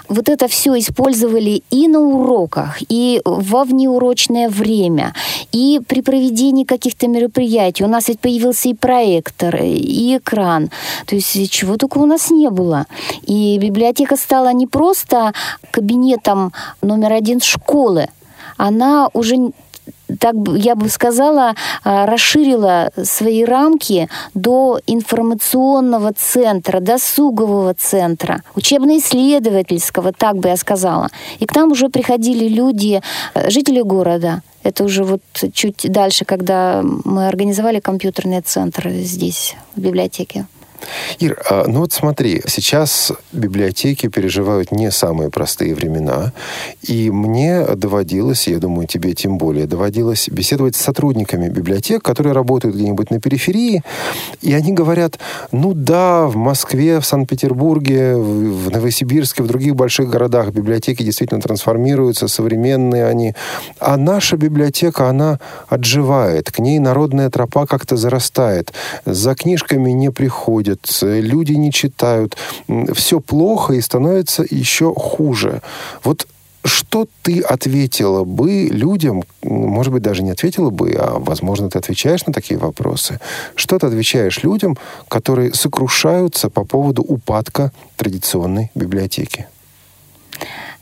[0.09, 5.15] Вот это все использовали и на уроках, и во внеурочное время,
[5.53, 7.85] и при проведении каких-то мероприятий.
[7.85, 10.71] У нас ведь появился и проектор, и экран.
[11.07, 12.87] То есть чего только у нас не было.
[13.23, 15.33] И библиотека стала не просто
[15.71, 18.09] кабинетом номер один школы,
[18.57, 19.37] она уже
[20.19, 30.37] так я бы сказала, а, расширила свои рамки до информационного центра, досугового центра, учебно-исследовательского, так
[30.37, 31.09] бы я сказала.
[31.39, 33.01] И к нам уже приходили люди,
[33.35, 34.43] э, жители города.
[34.63, 35.23] Это уже вот
[35.53, 40.47] чуть дальше, когда мы организовали компьютерный центр здесь, в библиотеке.
[41.19, 46.33] Ир, а, ну вот смотри, сейчас библиотеки переживают не самые простые времена,
[46.83, 52.77] и мне доводилось, я думаю, тебе тем более доводилось беседовать с сотрудниками библиотек, которые работают
[52.77, 53.83] где-нибудь на периферии,
[54.41, 55.19] и они говорят,
[55.53, 62.29] ну да, в Москве, в Санкт-Петербурге, в Новосибирске, в других больших городах библиотеки действительно трансформируются,
[62.29, 63.35] современные они,
[63.81, 65.39] а наша библиотека, она
[65.69, 68.73] отживает, к ней народная тропа как-то зарастает,
[69.05, 72.37] за книжками не приходит, ходят, люди не читают,
[72.95, 75.63] все плохо и становится еще хуже.
[76.05, 76.27] Вот
[76.65, 82.27] что ты ответила бы людям, может быть, даже не ответила бы, а, возможно, ты отвечаешь
[82.27, 83.21] на такие вопросы.
[83.55, 84.77] Что ты отвечаешь людям,
[85.09, 89.47] которые сокрушаются по поводу упадка традиционной библиотеки?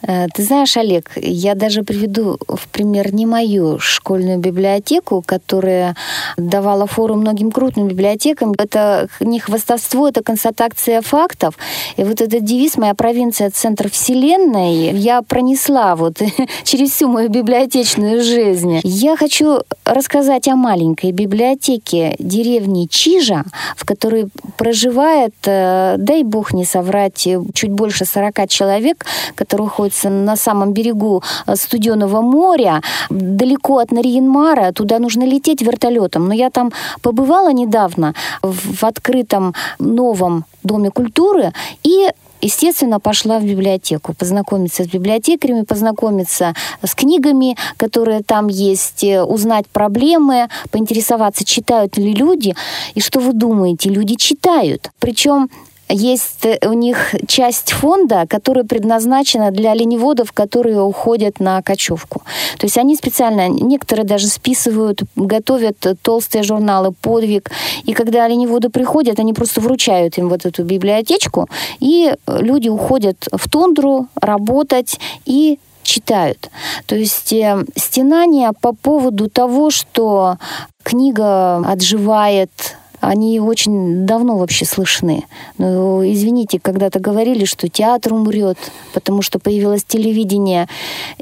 [0.03, 5.97] Э, ты знаешь, Олег, я даже приведу в пример не мою школьную библиотеку, которая
[6.37, 8.53] давала фору многим крупным библиотекам.
[8.59, 11.55] Это не хвастовство, это констатация фактов.
[11.97, 16.19] И вот этот девиз «Моя провинция– центр вселенной» я пронесла вот
[16.65, 18.81] через всю мою библиотечную жизнь.
[18.83, 23.45] Я хочу рассказать о маленькой библиотеке деревни Чижа,
[23.77, 29.05] в которой проживает, э, дай бог не соврать, чуть больше 40 человек,
[29.35, 35.63] которые ходят находится на самом берегу э, Студенного моря, далеко от Нарьинмара, туда нужно лететь
[35.63, 36.29] вертолетом.
[36.29, 36.73] Но я там
[37.03, 41.53] побывала недавно в открытом новом Доме культуры
[41.85, 42.11] и
[42.43, 49.67] естественно, пошла в библиотеку, познакомиться с библиотекарями, познакомиться с книгами, которые там есть, э, узнать
[49.73, 52.55] проблемы, поинтересоваться, читают ли люди.
[52.97, 53.91] И что вы думаете?
[53.91, 54.91] Люди читают.
[54.99, 55.49] Причем
[55.89, 62.23] есть э, у них часть фонда, которая предназначена для оленеводов, которые уходят на кочевку.
[62.59, 67.51] То есть они специально, некоторые даже списывают, готовят толстые журналы «Подвиг».
[67.85, 71.49] И когда оленеводы приходят, они просто вручают им вот эту библиотечку,
[71.81, 76.51] и люди уходят в тундру работать и читают.
[76.87, 80.37] То есть э, стенания по поводу того, что
[80.83, 82.51] книга отживает
[83.07, 85.25] они очень давно вообще слышны.
[85.59, 88.59] Но, извините, когда-то говорили, что театр умрет,
[88.93, 90.69] потому что появилось телевидение.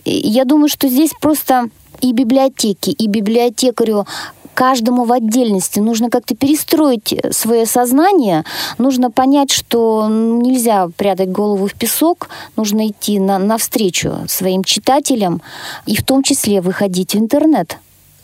[0.05, 1.69] Я думаю, что здесь просто
[2.01, 4.07] и библиотеки, и библиотекарю
[4.55, 5.81] каждому в отдельности.
[5.81, 8.45] Нужно как-то перестроить свое сознание,
[8.79, 15.43] нужно понять, что нельзя прятать голову в песок, нужно идти на, навстречу своим читателям
[15.87, 17.79] и в том числе выходить в интернет.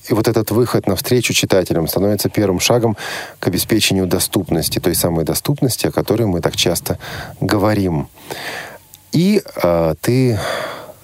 [0.08, 2.96] И вот этот выход навстречу читателям становится первым шагом
[3.38, 6.98] к обеспечению доступности, той самой доступности, о которой мы так часто
[7.40, 8.08] говорим.
[9.12, 10.38] И э, ты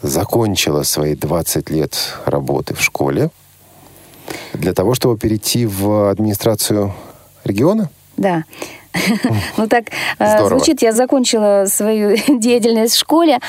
[0.03, 3.31] закончила свои 20 лет работы в школе
[4.53, 6.95] для того, чтобы перейти в администрацию
[7.45, 7.91] региона?
[8.17, 8.45] Да.
[9.59, 9.85] Ну так
[10.19, 13.41] э, звучит, я закончила свою деятельность в школе,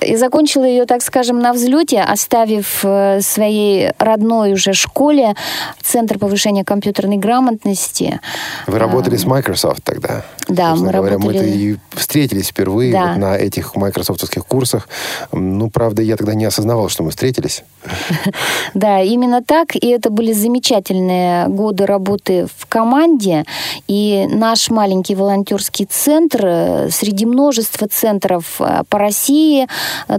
[0.00, 5.34] и закончила ее, так скажем, на взлете, оставив э, своей родной уже школе
[5.82, 8.20] Центр повышения компьютерной грамотности.
[8.66, 10.24] Вы работали с Microsoft тогда?
[10.48, 11.38] Да, мы говоря, работали...
[11.38, 13.08] Мы-то и встретились впервые да.
[13.08, 14.88] вот на этих майкрософтовских курсах.
[15.32, 17.64] Ну, правда, я тогда не осознавал, что мы встретились.
[18.74, 19.74] Да, именно так.
[19.74, 23.44] И это были замечательные годы работы в команде.
[23.88, 29.66] И наш маленький волонтерский центр э, среди множества центров э, по России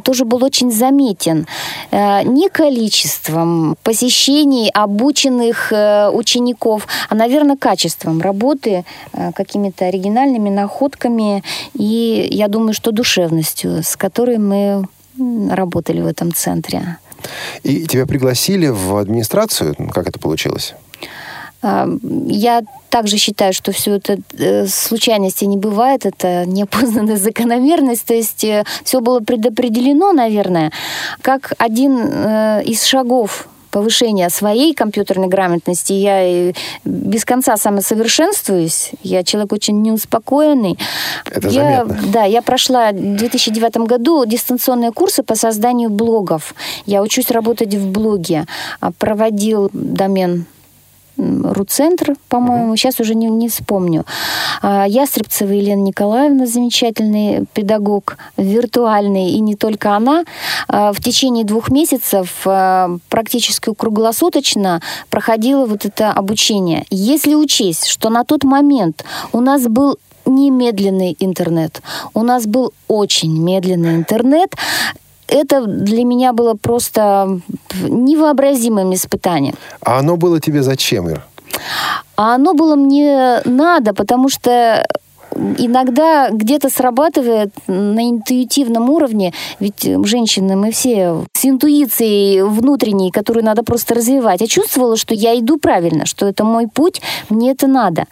[0.03, 1.47] тоже был очень заметен.
[1.91, 8.85] Э, не количеством посещений обученных э, учеников, а, наверное, качеством работы,
[9.35, 14.85] какими-то оригинальными находками и, я думаю, что душевностью, с которой мы
[15.49, 16.97] работали в этом центре.
[17.63, 19.75] И тебя пригласили в администрацию?
[19.91, 20.75] Как это получилось?
[21.63, 22.61] Я
[22.97, 28.63] также считаю, что все это э, случайности не бывает, это неопознанная закономерность, то есть э,
[28.83, 30.71] все было предопределено, наверное,
[31.21, 35.93] как один э, из шагов повышения своей компьютерной грамотности.
[35.93, 36.51] Я
[36.85, 38.91] без конца самосовершенствуюсь.
[39.03, 40.79] Я человек очень неуспокоенный.
[41.29, 42.11] Это я, заметно.
[42.11, 46.55] Да, я прошла в 2009 году дистанционные курсы по созданию блогов.
[46.87, 48.45] Я учусь работать в блоге.
[48.97, 50.45] Проводил домен
[51.17, 52.77] Руцентр, по-моему, uh-huh.
[52.77, 54.05] сейчас уже не, не вспомню.
[54.61, 60.23] А, Ястребцева Елена Николаевна, замечательный педагог, виртуальный, и не только она.
[60.67, 66.85] А, в течение двух месяцев а, практически круглосуточно проходило вот это обучение.
[66.89, 71.81] Если учесть, что на тот момент у нас был немедленный интернет.
[72.13, 74.55] У нас был очень медленный интернет
[75.27, 77.39] это для меня было просто
[77.81, 79.55] невообразимым испытанием.
[79.81, 81.25] А оно было тебе зачем, Ир?
[82.15, 84.85] А оно было мне надо, потому что
[85.57, 93.63] иногда где-то срабатывает на интуитивном уровне, ведь женщины мы все с интуицией внутренней, которую надо
[93.63, 94.41] просто развивать.
[94.41, 98.05] Я чувствовала, что я иду правильно, что это мой путь, мне это надо.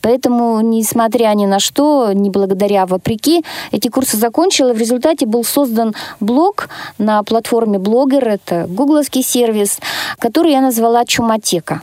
[0.00, 4.72] Поэтому, несмотря ни на что, не благодаря, вопреки, эти курсы закончила.
[4.72, 9.78] В результате был создан блог на платформе Блогер, это гугловский сервис,
[10.18, 11.82] который я назвала «Чуматека».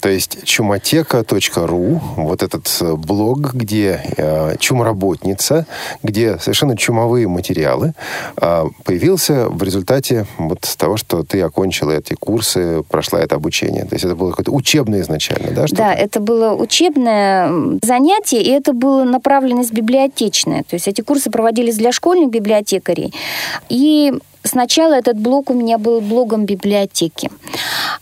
[0.00, 5.66] То есть чумотека.ру, вот этот э, блог, где э, чумоработница,
[6.02, 7.94] где совершенно чумовые материалы,
[8.40, 13.84] э, появился в результате вот того, что ты окончила эти курсы, прошла это обучение.
[13.84, 15.66] То есть это было какое-то учебное изначально, да?
[15.70, 20.62] Да, это было учебное занятие, и это было направленность библиотечная.
[20.62, 23.12] То есть эти курсы проводились для школьных библиотекарей.
[23.68, 24.12] И
[24.44, 27.30] Сначала этот блог у меня был блогом библиотеки,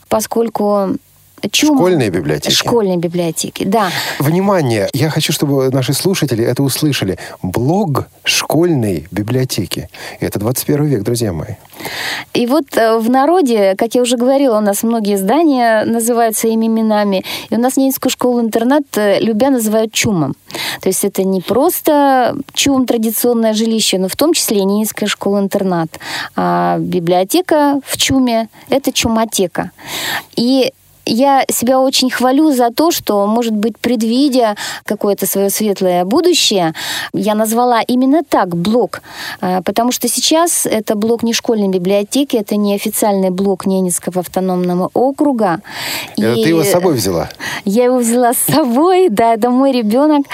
[0.08, 0.96] поскольку
[1.50, 1.76] Чум...
[1.76, 2.54] Школьные библиотеки.
[2.54, 3.90] Школьные библиотеки, да.
[4.18, 4.88] Внимание!
[4.92, 7.18] Я хочу, чтобы наши слушатели это услышали.
[7.42, 9.88] Блог школьной библиотеки.
[10.20, 11.54] Это 21 век, друзья мои.
[12.32, 16.66] И вот э, в народе, как я уже говорила, у нас многие здания называют своими
[16.66, 17.24] именами.
[17.50, 20.34] И у нас Ненецкую школу-интернат э, любя называют чумом.
[20.80, 25.88] То есть это не просто чум, традиционное жилище, но в том числе и Ненецкая школа-интернат.
[26.34, 29.70] А библиотека в чуме– это чуматека.
[30.34, 30.72] И
[31.06, 36.74] я себя очень хвалю за то, что, может быть, предвидя какое-то свое светлое будущее,
[37.12, 39.02] я назвала именно так блок,
[39.40, 44.90] а, потому что сейчас это блок не школьной библиотеки, это не официальный блок Ненецкого автономного
[44.94, 45.60] округа.
[46.16, 47.30] Это И ты его с собой взяла?
[47.64, 50.26] Я его взяла с собой, да, это мой ребенок.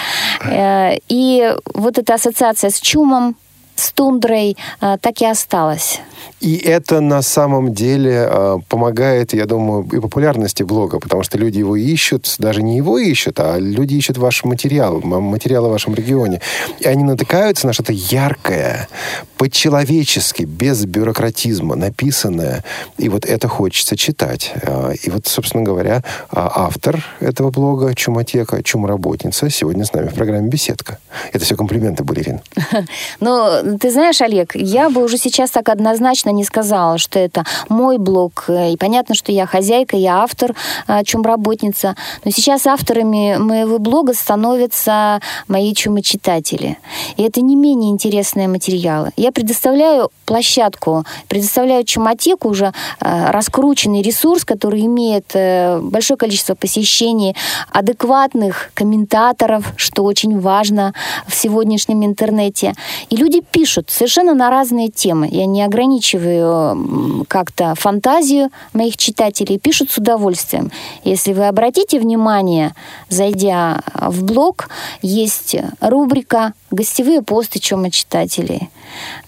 [0.44, 3.36] Э, и вот эта ассоциация с чумом,
[3.76, 6.00] с тундрой э, так и осталась.
[6.40, 11.58] И это на самом деле э, помогает, я думаю, и популярности блога, потому что люди
[11.58, 16.40] его ищут, даже не его ищут, а люди ищут ваш материал, материалы в вашем регионе.
[16.80, 18.88] И они натыкаются на что-то яркое,
[19.36, 22.64] по-человечески, без бюрократизма, написанное.
[22.98, 24.52] И вот это хочется читать.
[24.62, 30.14] Э, и вот, собственно говоря, а, автор этого блога «Чумотека», «Чумработница» сегодня с нами в
[30.14, 30.98] программе «Беседка».
[31.32, 32.40] Это все комплименты были, Ирин.
[33.20, 37.98] Ну, ты знаешь, Олег, я бы уже сейчас так однозначно не сказала, что это мой
[37.98, 38.44] блог.
[38.48, 40.54] И понятно, что я хозяйка, я автор,
[40.86, 41.96] а, чумработница.
[42.24, 46.78] Но сейчас авторами моего блога становятся мои чумочитатели.
[47.16, 49.10] И это не менее интересные материалы.
[49.16, 57.36] Я предоставляю площадку, предоставляю чумотеку уже а, раскрученный ресурс, который имеет э, большое количество посещений,
[57.70, 60.94] адекватных комментаторов, что очень важно
[61.26, 62.74] в сегодняшнем интернете.
[63.10, 65.28] И люди пишут совершенно на разные темы.
[65.30, 70.72] Я не ограничиваю как-то фантазию моих читателей, пишут с удовольствием.
[71.04, 72.74] Если вы обратите внимание,
[73.08, 74.68] зайдя в блог,
[75.02, 78.70] есть рубрика «Гостевые посты читателей».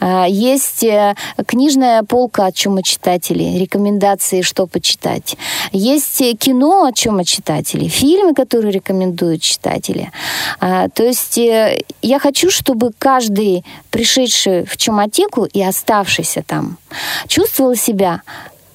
[0.01, 1.14] А, есть э,
[1.47, 5.37] книжная полка от читателей, рекомендации, что почитать.
[5.72, 10.11] Есть кино от читателей, фильмы, которые рекомендуют читатели.
[10.61, 13.64] А, то есть э, я хочу, чтобы каждый
[14.15, 16.77] пришедший в чумотеку и оставшийся там
[17.27, 18.23] чувствовал себя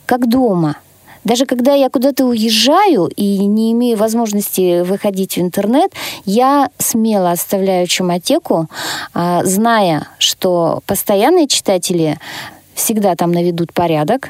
[0.05, 0.75] как дома–
[1.25, 5.91] даже когда я куда-то уезжаю и не имею возможности выходить в интернет,
[6.25, 8.67] я смело оставляю чумотеку,
[9.13, 12.17] а, зная, что постоянные читатели
[12.73, 14.29] всегда там наведут порядок,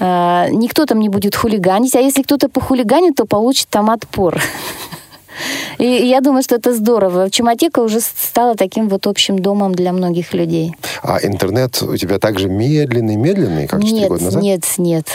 [0.00, 4.42] а, никто там не будет хулиганить, а если кто-то похулиганит, то получит там отпор.
[5.84, 7.30] И я думаю, что это здорово.
[7.30, 10.72] Чумотека уже стала таким вот общим домом для многих людей.
[11.02, 14.42] А интернет у тебя также медленный-медленный, как 4 нет, года назад?
[14.42, 15.06] Нет, нет.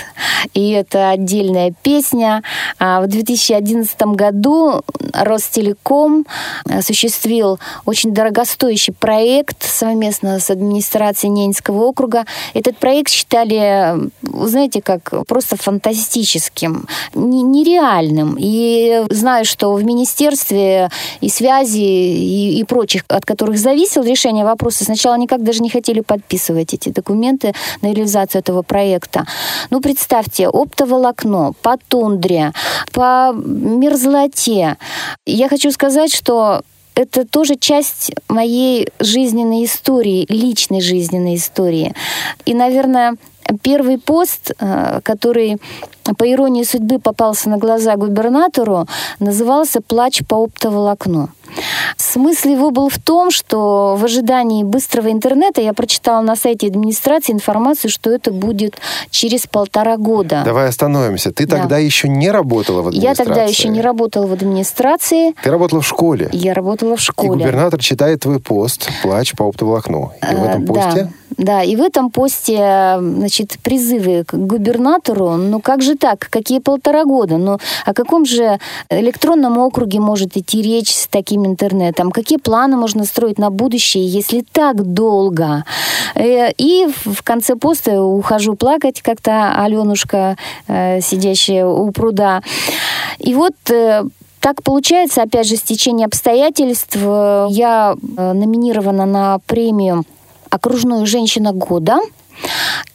[0.53, 2.43] И это отдельная песня.
[2.77, 6.27] А в 2011 году Ростелеком
[6.65, 12.25] осуществил очень дорогостоящий проект совместно с администрацией Ненецкого округа.
[12.53, 18.37] Этот проект считали, знаете, как просто фантастическим, нереальным.
[18.39, 20.89] И знаю, что в министерстве министерстве
[21.21, 26.01] и связи и, и прочих, от которых зависело решение вопроса, сначала никак даже не хотели
[26.01, 29.25] подписывать эти документы на реализацию этого проекта.
[29.69, 32.53] Ну, представьте, оптоволокно по тундре,
[32.91, 34.77] по мерзлоте.
[35.25, 36.61] Я хочу сказать, что
[36.95, 41.93] это тоже часть моей жизненной истории, личной жизненной истории.
[42.45, 43.15] И, наверное,
[43.57, 45.57] первый пост, э, который
[46.17, 48.87] по иронии судьбы попался на глаза губернатору,
[49.19, 51.29] назывался «Плач по оптоволокну».
[51.97, 57.33] Смысл его был в том, что в ожидании быстрого интернета я прочитала на сайте администрации
[57.33, 58.79] информацию, что это будет
[59.09, 60.43] через полтора года.
[60.45, 61.31] Давай остановимся.
[61.31, 61.57] Ты да.
[61.57, 63.19] тогда еще не работала в администрации?
[63.19, 65.33] Я тогда еще не работала в администрации.
[65.43, 66.29] Ты работала в школе?
[66.31, 67.29] Я работала в школе.
[67.29, 70.13] И губернатор читает твой пост «Плач по оптоволокну».
[70.21, 71.03] И в этом э, посте...
[71.03, 71.09] Да.
[71.37, 77.05] Да, и в этом посте, значит, призывы к губернатору, ну как же так, какие полтора
[77.05, 77.37] года?
[77.37, 78.59] Ну о каком же
[78.89, 82.11] электронном округе может идти речь с таким интернетом?
[82.11, 85.63] Какие планы можно строить на будущее, если так долго?
[86.15, 90.35] Э, и в конце поста ухожу плакать, как-то Аленушка,
[90.67, 92.41] э, сидящая у пруда.
[93.19, 94.03] И вот э,
[94.39, 96.95] так получается, опять же, стечение обстоятельств.
[96.95, 100.05] Я номинирована на премию
[100.49, 101.99] окружную «Женщина года».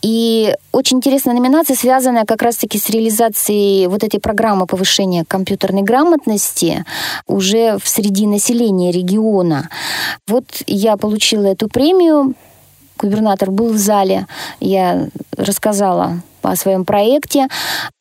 [0.03, 6.85] И очень интересная номинация, связанная как раз-таки с реализацией вот этой программы повышения компьютерной грамотности
[7.27, 9.69] уже в среди населения региона.
[10.29, 12.35] Вот я получила эту премию,
[12.99, 14.27] губернатор был в зале,
[14.61, 17.49] я рассказала о своем проекте.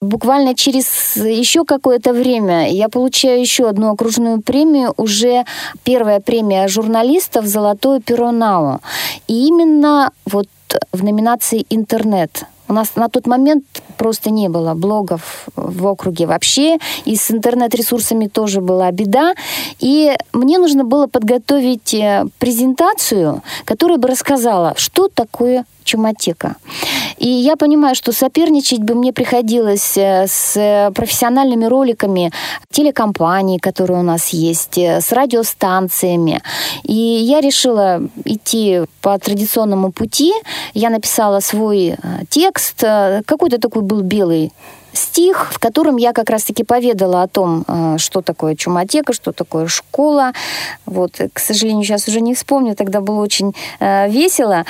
[0.01, 5.45] Буквально через еще какое-то время я получаю еще одну окружную премию, уже
[5.83, 8.81] первая премия журналистов «Золотое перо НАО».
[9.27, 10.47] И именно вот
[10.91, 12.45] в номинации «Интернет».
[12.67, 13.65] У нас на тот момент
[13.97, 19.33] просто не было блогов в округе вообще, и с интернет-ресурсами тоже была беда.
[19.79, 26.55] И мне нужно было подготовить э, презентацию, которая бы рассказала, что такое чумотека.
[27.17, 32.31] И я понимаю, что соперничать бы мне приходилось э, с профессиональными роликами
[32.69, 36.41] телекомпаний, которые у нас есть, э, с радиостанциями.
[36.83, 40.33] И я решила идти по традиционному пути.
[40.73, 41.95] Я написала свой э,
[42.29, 42.83] текст,
[43.25, 44.51] какой-то такой был белый
[44.93, 47.65] стих, в котором я как раз-таки поведала о том,
[47.97, 50.33] что такое чумотека, что такое школа.
[50.85, 54.65] Вот, к сожалению, сейчас уже не вспомню, тогда было очень весело.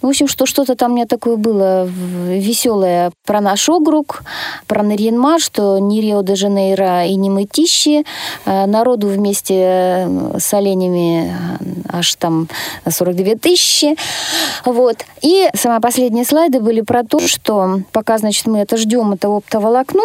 [0.00, 4.22] В общем, что что-то там у меня такое было веселое про наш округ,
[4.68, 8.04] про Нарьинма, что не Рио-де-Жанейро и не Мытищи.
[8.44, 12.48] Э, народу вместе э, с оленями э, аж там
[12.88, 13.96] 42 тысячи.
[14.64, 14.98] Вот.
[15.22, 20.02] И самые последние слайды были про то, что пока, значит, мы это ждем, это оптоволокно,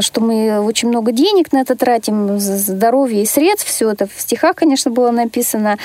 [0.00, 4.56] что мы очень много денег на это тратим, здоровье и средств, все это в стихах,
[4.56, 5.76] конечно, было написано,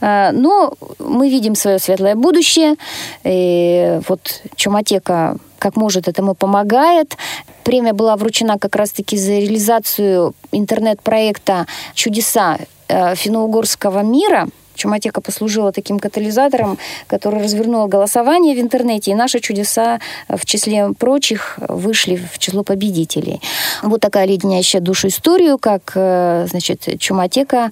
[0.00, 2.76] э, но мы видим свое светлое будущее,
[3.24, 7.16] и вот Чуматека как может этому помогает.
[7.62, 12.58] Премия была вручена как раз-таки за реализацию интернет-проекта «Чудеса
[12.88, 20.00] э, финно-угорского мира», Чуматека послужила таким катализатором, который развернул голосование в интернете, и наши чудеса
[20.28, 23.40] в числе прочих вышли в число победителей.
[23.82, 27.70] Вот такая леденящая душу историю, как э, значит, Чуматека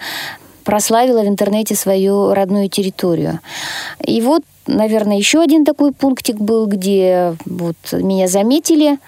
[0.64, 3.40] прославила в интернете свою родную территорию.
[4.04, 8.98] И вот наверное, еще один такой пунктик был, где вот меня заметили.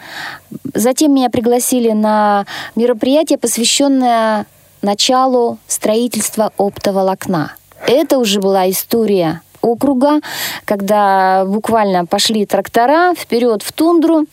[0.75, 4.47] Затем меня пригласили на мероприятие, посвященное
[4.83, 7.53] началу строительства оптоволокна.
[7.87, 10.21] Это уже была история округа,
[10.65, 14.27] когда буквально пошли трактора вперед в тундру,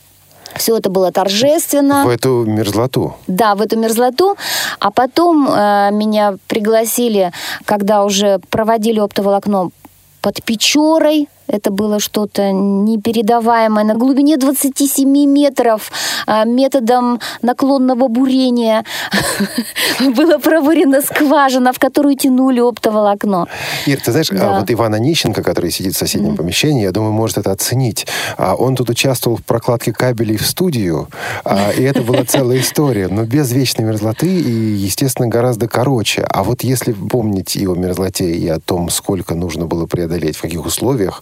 [0.56, 2.04] все это было торжественно.
[2.06, 3.16] В эту мерзлоту.
[3.28, 4.36] Да, в эту мерзлоту.
[4.80, 7.32] А потом э, меня пригласили,
[7.66, 9.70] когда уже проводили оптоволокно
[10.22, 13.84] под Печорой, это было что-то непередаваемое.
[13.84, 15.92] На глубине 27 метров
[16.26, 18.86] а, методом наклонного бурения
[20.16, 23.48] была пробурена скважина, в которую тянули оптоволокно.
[23.86, 24.60] Ир, ты знаешь, а да.
[24.60, 26.38] вот Иван Онищенко, который сидит в соседнем mm-hmm.
[26.38, 28.08] помещении, я думаю, может это оценить.
[28.38, 31.10] А Он тут участвовал в прокладке кабелей в студию,
[31.78, 36.22] и это была целая история, но без вечной мерзлоты и, естественно, гораздо короче.
[36.22, 40.42] А вот если помнить и о мерзлоте, и о том, сколько нужно было преодолеть, в
[40.42, 41.22] каких условиях,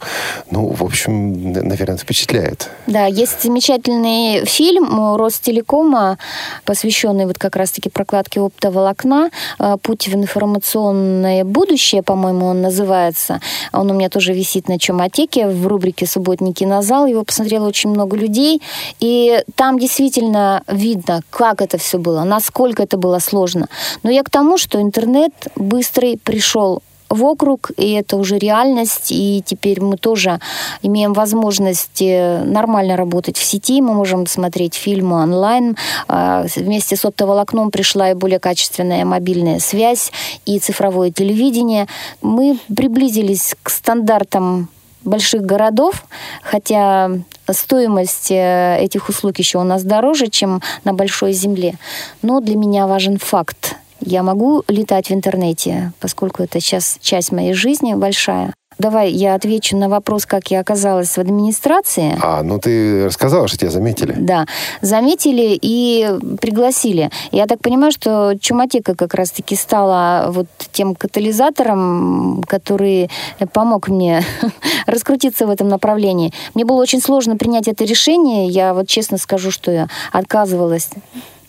[0.52, 2.70] ну, в общем, наверное, впечатляет.
[2.88, 6.18] Да, есть замечательный фильм Ростелекома,
[6.66, 13.42] посвященный вот как раз-таки прокладке оптоволокна э, «Путь в информационное будущее», по-моему, он называется.
[13.74, 17.06] Он у меня тоже висит на Чуматеке в рубрике «Субботний кинозал».
[17.06, 18.62] Его посмотрело очень много людей.
[19.00, 23.68] И там действительно видно, как это все было, насколько это было сложно.
[24.04, 29.44] Но я к тому, что интернет быстрый пришел в округ, и это уже реальность, и
[29.46, 30.40] теперь мы тоже
[30.82, 35.76] имеем возможность э, нормально работать в сети, мы можем смотреть фильмы онлайн,
[36.08, 40.12] а, вместе с оптоволокном пришла и более качественная мобильная связь,
[40.46, 41.88] и цифровое телевидение.
[42.22, 44.70] Мы приблизились к стандартам
[45.04, 46.06] больших городов,
[46.44, 47.12] хотя
[47.50, 51.76] стоимость э, этих услуг еще у нас дороже, чем на большой земле.
[52.22, 57.54] Но для меня важен факт я могу летать в интернете, поскольку это сейчас часть моей
[57.54, 58.54] жизни большая.
[58.80, 62.18] Давай я отвечу на вопрос, как я оказалась в администрации.
[62.22, 64.16] А, ну ты рассказала, что тебя заметили.
[64.18, 64.46] Да,
[64.82, 67.12] заметили и пригласили.
[67.32, 73.12] Я так понимаю, что Чуматека как раз-таки стала вот тем катализатором, который
[73.52, 74.24] помог мне
[74.86, 76.32] раскрутиться в этом направлении.
[76.54, 78.48] Мне было очень сложно принять это решение.
[78.48, 80.90] Я вот честно скажу, что я отказывалась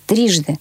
[0.07, 0.59] трижды.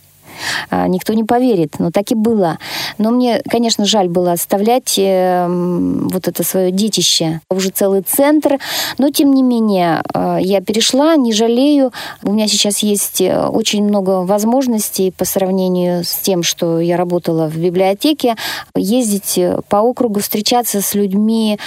[0.69, 2.57] А, никто не поверит, но так и было.
[2.97, 8.59] Но мне, конечно, жаль было оставлять э, вот это свое детище, уже целый центр,
[8.97, 11.91] но тем не менее э, я перешла, не жалею.
[12.23, 17.47] У меня сейчас есть э, очень много возможностей по сравнению с тем, что я работала
[17.47, 18.35] в библиотеке,
[18.75, 21.59] ездить по округу, встречаться с людьми,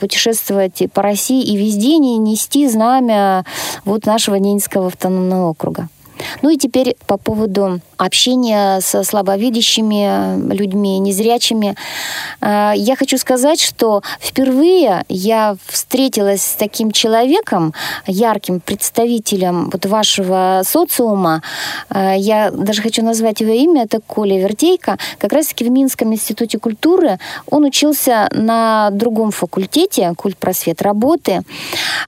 [0.00, 3.44] путешествовать по России и везде не нести знамя
[3.84, 5.88] вот нашего Ненецкого автономного округа.
[6.42, 11.76] Ну и теперь по поводу общение со слабовидящими людьми, незрячими.
[12.40, 17.74] А, я хочу сказать, что впервые я встретилась с таким человеком,
[18.06, 21.42] ярким представителем вот вашего социума.
[21.88, 24.98] А, я даже хочу назвать его имя, это Коля Вертейко.
[25.18, 27.18] Как раз-таки в Минском институте культуры
[27.50, 31.42] он учился на другом факультете, культ просвет работы.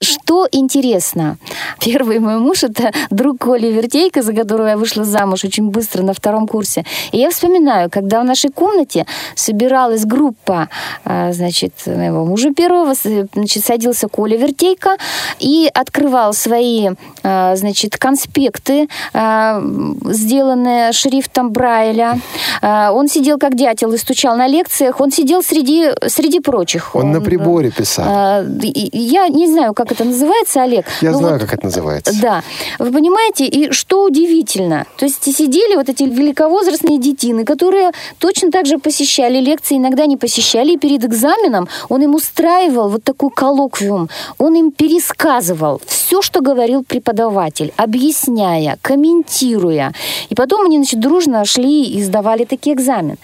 [0.00, 1.38] Что интересно,
[1.80, 6.12] первый мой муж это друг Коли Вертейко, за которого я вышла замуж очень быстро на
[6.12, 6.84] втором курсе.
[7.12, 9.04] И я вспоминаю, когда в нашей комнате
[9.34, 10.68] собиралась группа,
[11.04, 14.96] а, значит, моего мужа первого, значит, садился Коля Вертейко
[15.38, 16.90] и открывал свои,
[17.22, 19.62] а, значит, конспекты, а,
[20.04, 22.18] сделанные шрифтом Брайля.
[22.62, 25.00] Он сидел как дятел и стучал на лекциях.
[25.00, 26.96] Он сидел среди, среди прочих.
[26.96, 28.44] Он, он на приборе писал.
[28.62, 30.86] Я не знаю, как это называется, Олег.
[31.02, 32.14] Я знаю, вот, как это называется.
[32.22, 32.42] Да.
[32.78, 38.66] Вы понимаете, и что удивительно, то есть сидели вот эти великовозрастные детины, которые точно так
[38.66, 44.08] же посещали лекции, иногда не посещали, и перед экзаменом он им устраивал вот такой коллоквиум,
[44.38, 49.92] он им пересказывал все, что говорил преподаватель, объясняя, комментируя.
[50.30, 53.16] И потом они, значит, дружно шли и сдавали такие экзамен.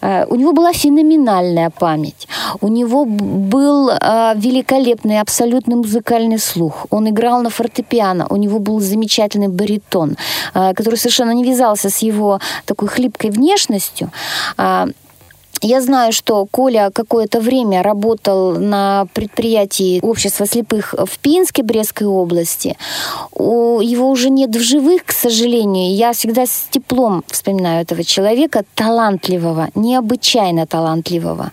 [0.00, 2.28] Э, у него была феноменальная память.
[2.60, 6.86] У него был э, великолепный, абсолютно музыкальный слух.
[6.90, 8.26] Он играл на фортепиано.
[8.30, 10.16] У него был замечательный баритон,
[10.54, 14.10] э, который совершенно не вязался с его такой хлипкой внешностью.
[15.62, 22.78] Я знаю, что Коля какое-то время работал на предприятии общества слепых в Пинске, Брестской области.
[23.38, 25.94] Его уже нет в живых, к сожалению.
[25.94, 31.50] Я всегда с теплом вспоминаю этого человека, талантливого, необычайно талантливого.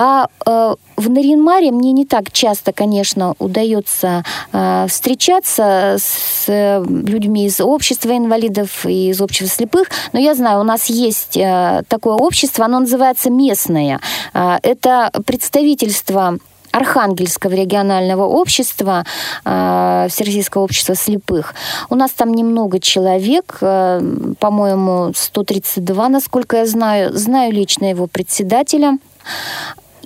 [0.00, 4.22] А э, в Наринмаре мне не так часто, конечно, удается
[4.52, 10.60] э, встречаться с э, людьми из общества инвалидов и из общества слепых, но я знаю,
[10.60, 13.98] у нас есть э, такое общество, оно называется местное.
[14.34, 16.38] Э, это представительство
[16.70, 19.04] Архангельского регионального общества,
[19.44, 21.54] э, Всероссийского общества слепых.
[21.90, 24.00] У нас там немного человек, э,
[24.38, 27.12] по-моему, 132, насколько я знаю.
[27.18, 28.98] Знаю лично его председателя.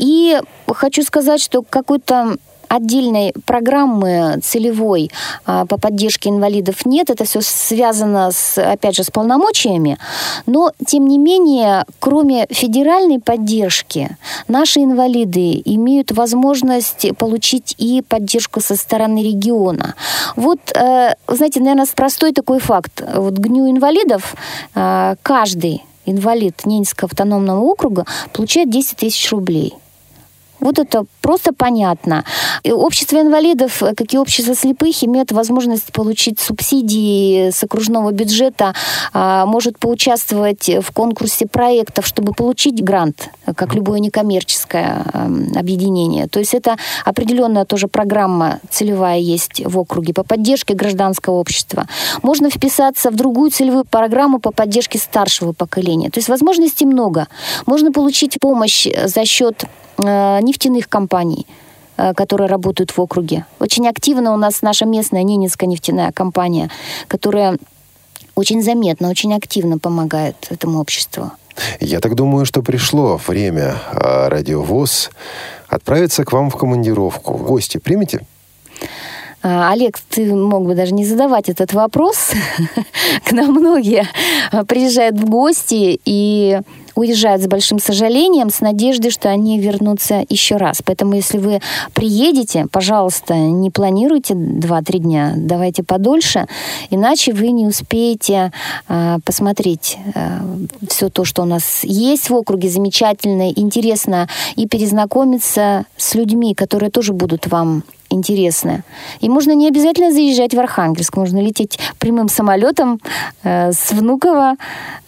[0.02, 2.36] И хочу сказать, что какой-то
[2.66, 5.10] отдельной программы целевой
[5.44, 7.10] а, по поддержке инвалидов нет.
[7.10, 9.98] Это все связано, с, опять же, с полномочиями.
[10.46, 14.16] Но, тем не менее, кроме федеральной поддержки,
[14.48, 19.94] наши инвалиды имеют возможность получить и поддержку со стороны региона.
[20.34, 23.04] Вот, э, знаете, наверное, простой такой факт.
[23.14, 24.34] Вот гню инвалидов
[24.74, 29.74] э, каждый инвалид Ненецкого автономного округа получает 10 тысяч рублей.
[30.62, 32.24] Вот это просто понятно.
[32.64, 38.74] Общество инвалидов, э, как и общество слепых, имеет возможность получить субсидии с окружного бюджета,
[39.12, 46.28] а, может поучаствовать в конкурсе проектов, чтобы получить грант, как любое некоммерческое эм, объединение.
[46.28, 51.86] То есть это определенная тоже программа целевая есть в округе по поддержке гражданского общества.
[52.22, 56.10] Можно вписаться в другую целевую программу по поддержке старшего поколения.
[56.10, 57.26] То есть возможностей много.
[57.66, 59.64] Можно получить помощь за счет
[59.98, 61.52] Э, нефтяных компаний э,
[61.96, 63.46] которые работают в округе.
[63.58, 66.70] Очень активно у нас наша местная Ненецкая нефтяная компания,
[67.08, 67.58] которая
[68.34, 71.32] очень заметно, очень активно помогает этому обществу.
[71.80, 75.10] Я так думаю, что пришло время э, радиовоз
[75.68, 77.34] отправиться к вам в командировку.
[77.34, 78.24] В гости примете?
[79.42, 82.30] Олег, ты мог бы даже не задавать этот вопрос.
[83.24, 84.06] К нам многие
[84.68, 86.60] приезжают в гости, и
[86.94, 90.82] уезжают с большим сожалением, с надеждой, что они вернутся еще раз.
[90.84, 91.60] Поэтому, если вы
[91.94, 96.46] приедете, пожалуйста, не планируйте 2-3 дня, давайте подольше,
[96.90, 98.52] иначе вы не успеете
[98.88, 100.38] э, посмотреть э,
[100.88, 106.90] все то, что у нас есть в округе, замечательно, интересно, и перезнакомиться с людьми, которые
[106.90, 108.84] тоже будут вам интересное.
[109.20, 113.00] И можно не обязательно заезжать в Архангельск, можно лететь прямым самолетом
[113.42, 114.56] э, с Внуково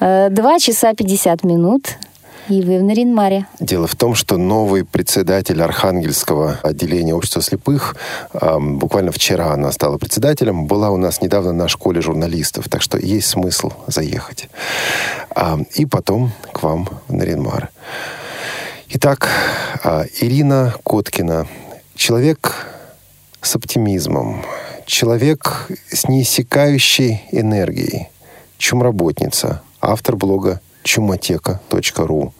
[0.00, 1.96] э, 2 часа 50 минут.
[2.48, 3.46] И вы в Наринмаре.
[3.58, 7.96] Дело в том, что новый председатель Архангельского отделения общества слепых,
[8.34, 12.98] э, буквально вчера она стала председателем, была у нас недавно на школе журналистов, так что
[12.98, 14.50] есть смысл заехать.
[15.34, 17.70] Э, и потом к вам в Наринмар.
[18.90, 19.28] Итак,
[19.82, 21.46] э, Ирина Коткина,
[21.96, 22.73] человек
[23.44, 24.44] с оптимизмом,
[24.86, 28.08] человек с неиссякающей энергией,
[28.58, 32.34] чумработница, автор блога чумотека.ру,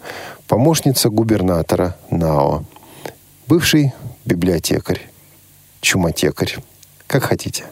[0.47, 2.65] помощница губернатора НАО,
[3.47, 3.93] бывший
[4.25, 5.01] библиотекарь,
[5.81, 6.57] чумотекарь,
[7.07, 7.65] как хотите.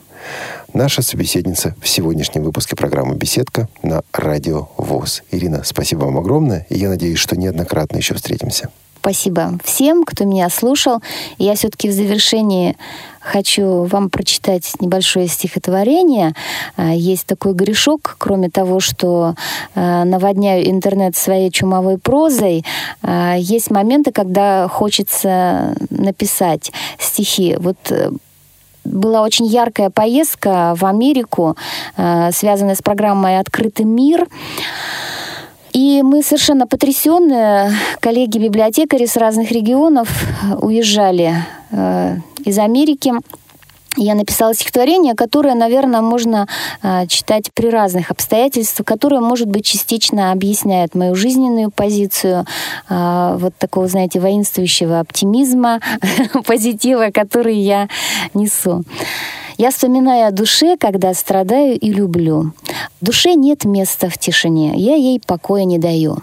[0.73, 5.23] наша собеседница в сегодняшнем выпуске программы «Беседка» на Радио ВОЗ.
[5.31, 8.71] Ирина, спасибо вам огромное, и я надеюсь, что неоднократно еще встретимся.
[9.03, 11.03] Спасибо всем, кто меня слушал.
[11.37, 12.77] Я все-таки в завершении
[13.19, 16.35] хочу вам прочитать небольшое стихотворение.
[16.77, 19.35] А, есть такой грешок, кроме того, что
[19.75, 22.65] а, наводняю интернет своей чумовой прозой,
[23.03, 27.57] а, есть моменты, когда хочется написать стихи.
[27.59, 28.13] Вот э,
[28.85, 31.57] была очень яркая поездка в Америку,
[31.97, 34.29] связанная с программой «Открытый мир».
[35.73, 40.09] И мы совершенно потрясенные, коллеги-библиотекари с разных регионов
[40.61, 41.35] уезжали
[41.71, 43.13] э, из Америки.
[43.97, 46.49] Я написала стихотворение, которое, наверное, можно
[46.83, 52.47] э, читать при разных обстоятельствах, которое, может быть, частично объясняет мою жизненную позицию,
[52.89, 55.81] э, вот такого, знаете, воинствующего оптимизма,
[56.47, 57.89] позитива, который я
[58.33, 58.83] несу.
[59.59, 62.53] Я вспоминаю о душе, когда страдаю и люблю.
[63.01, 66.19] Душе нет места в тишине, я ей покоя не даю.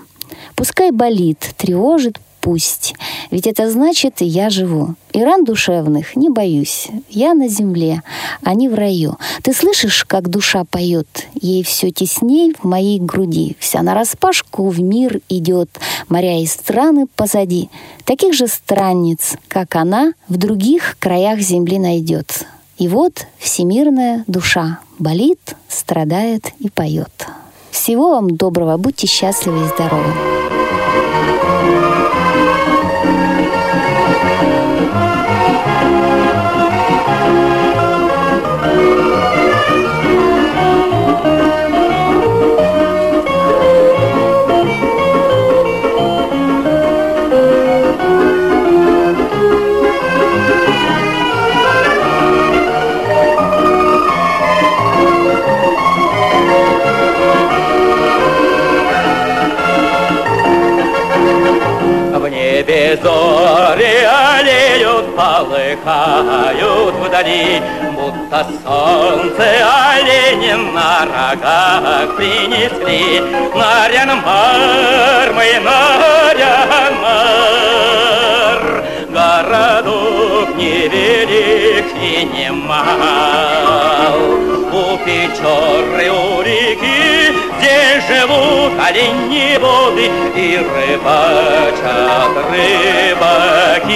[0.56, 2.94] Пускай болит, тревожит, пусть.
[3.32, 4.96] Ведь это значит, я живу.
[5.14, 6.88] И ран душевных не боюсь.
[7.10, 8.04] Я на земле,
[8.44, 9.18] они в раю.
[9.44, 11.28] Ты слышишь, как душа поет?
[11.40, 13.56] Ей все тесней в моей груди.
[13.60, 15.70] Вся на распашку в мир идет.
[16.10, 17.70] Моря и страны позади.
[18.06, 22.46] Таких же странниц, как она, в других краях земли найдет.
[22.78, 27.28] И вот всемирная душа болит, страдает и поет.
[27.72, 30.59] Всего вам доброго, будьте счастливы и здоровы.
[63.04, 67.62] Зори олеют, полыхают вдали,
[68.30, 69.48] Будто солнце
[69.92, 73.22] оленем на рогах принесли.
[73.56, 76.54] Нарянмар, мы Нарянмар,
[79.10, 84.20] Городок невелик и не мал.
[84.72, 93.90] У Печоры, у реки Здесь живут олени воды и рыбачат рыбаки.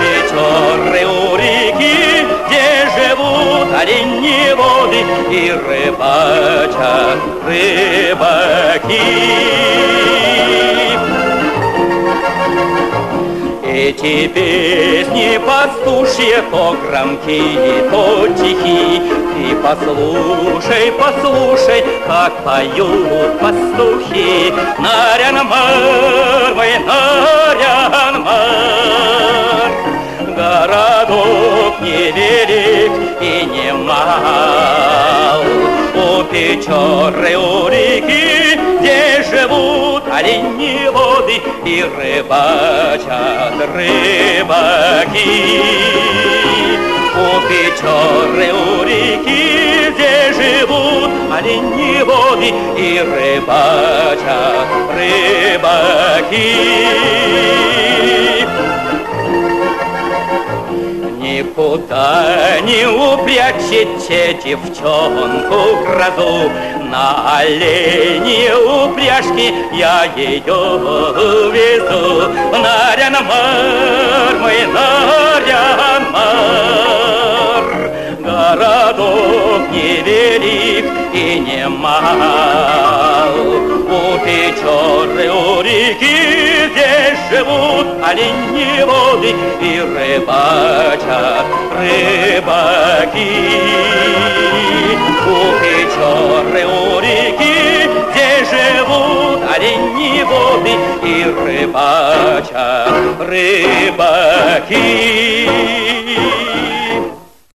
[0.00, 9.00] Печоры, у реки, где живут олени воды и рыбачат рыбаки.
[13.72, 19.00] Эти песни пастушьи то громкие, то тихие.
[19.32, 24.52] Ты послушай, послушай, как поют пастухи.
[24.76, 28.30] Нарянмар, мой Нарянмар.
[30.36, 35.44] Городок невелик и не мал.
[35.94, 38.58] У Печоры, у реки,
[39.50, 45.62] где живут олени воды и рыбачат рыбаки.
[47.16, 56.56] У Печоры, у реки, где живут олени воды и рыбачат рыбаки.
[61.40, 66.50] Никуда не упрячете девчонку грозу,
[66.90, 70.60] На олене упряжки я ее
[71.50, 72.28] везу.
[72.58, 76.06] Нарянмар, мой Нарянмар,
[78.20, 80.84] Городок невелик
[81.14, 83.30] и не мал.
[84.24, 91.46] Печоры, у реки здесь живут олени воды и рыбачат
[91.78, 93.32] рыбаки.
[95.26, 95.28] У
[95.60, 97.58] Печоры, у реки
[98.12, 104.80] здесь живут олени воды и рыбачат рыбаки.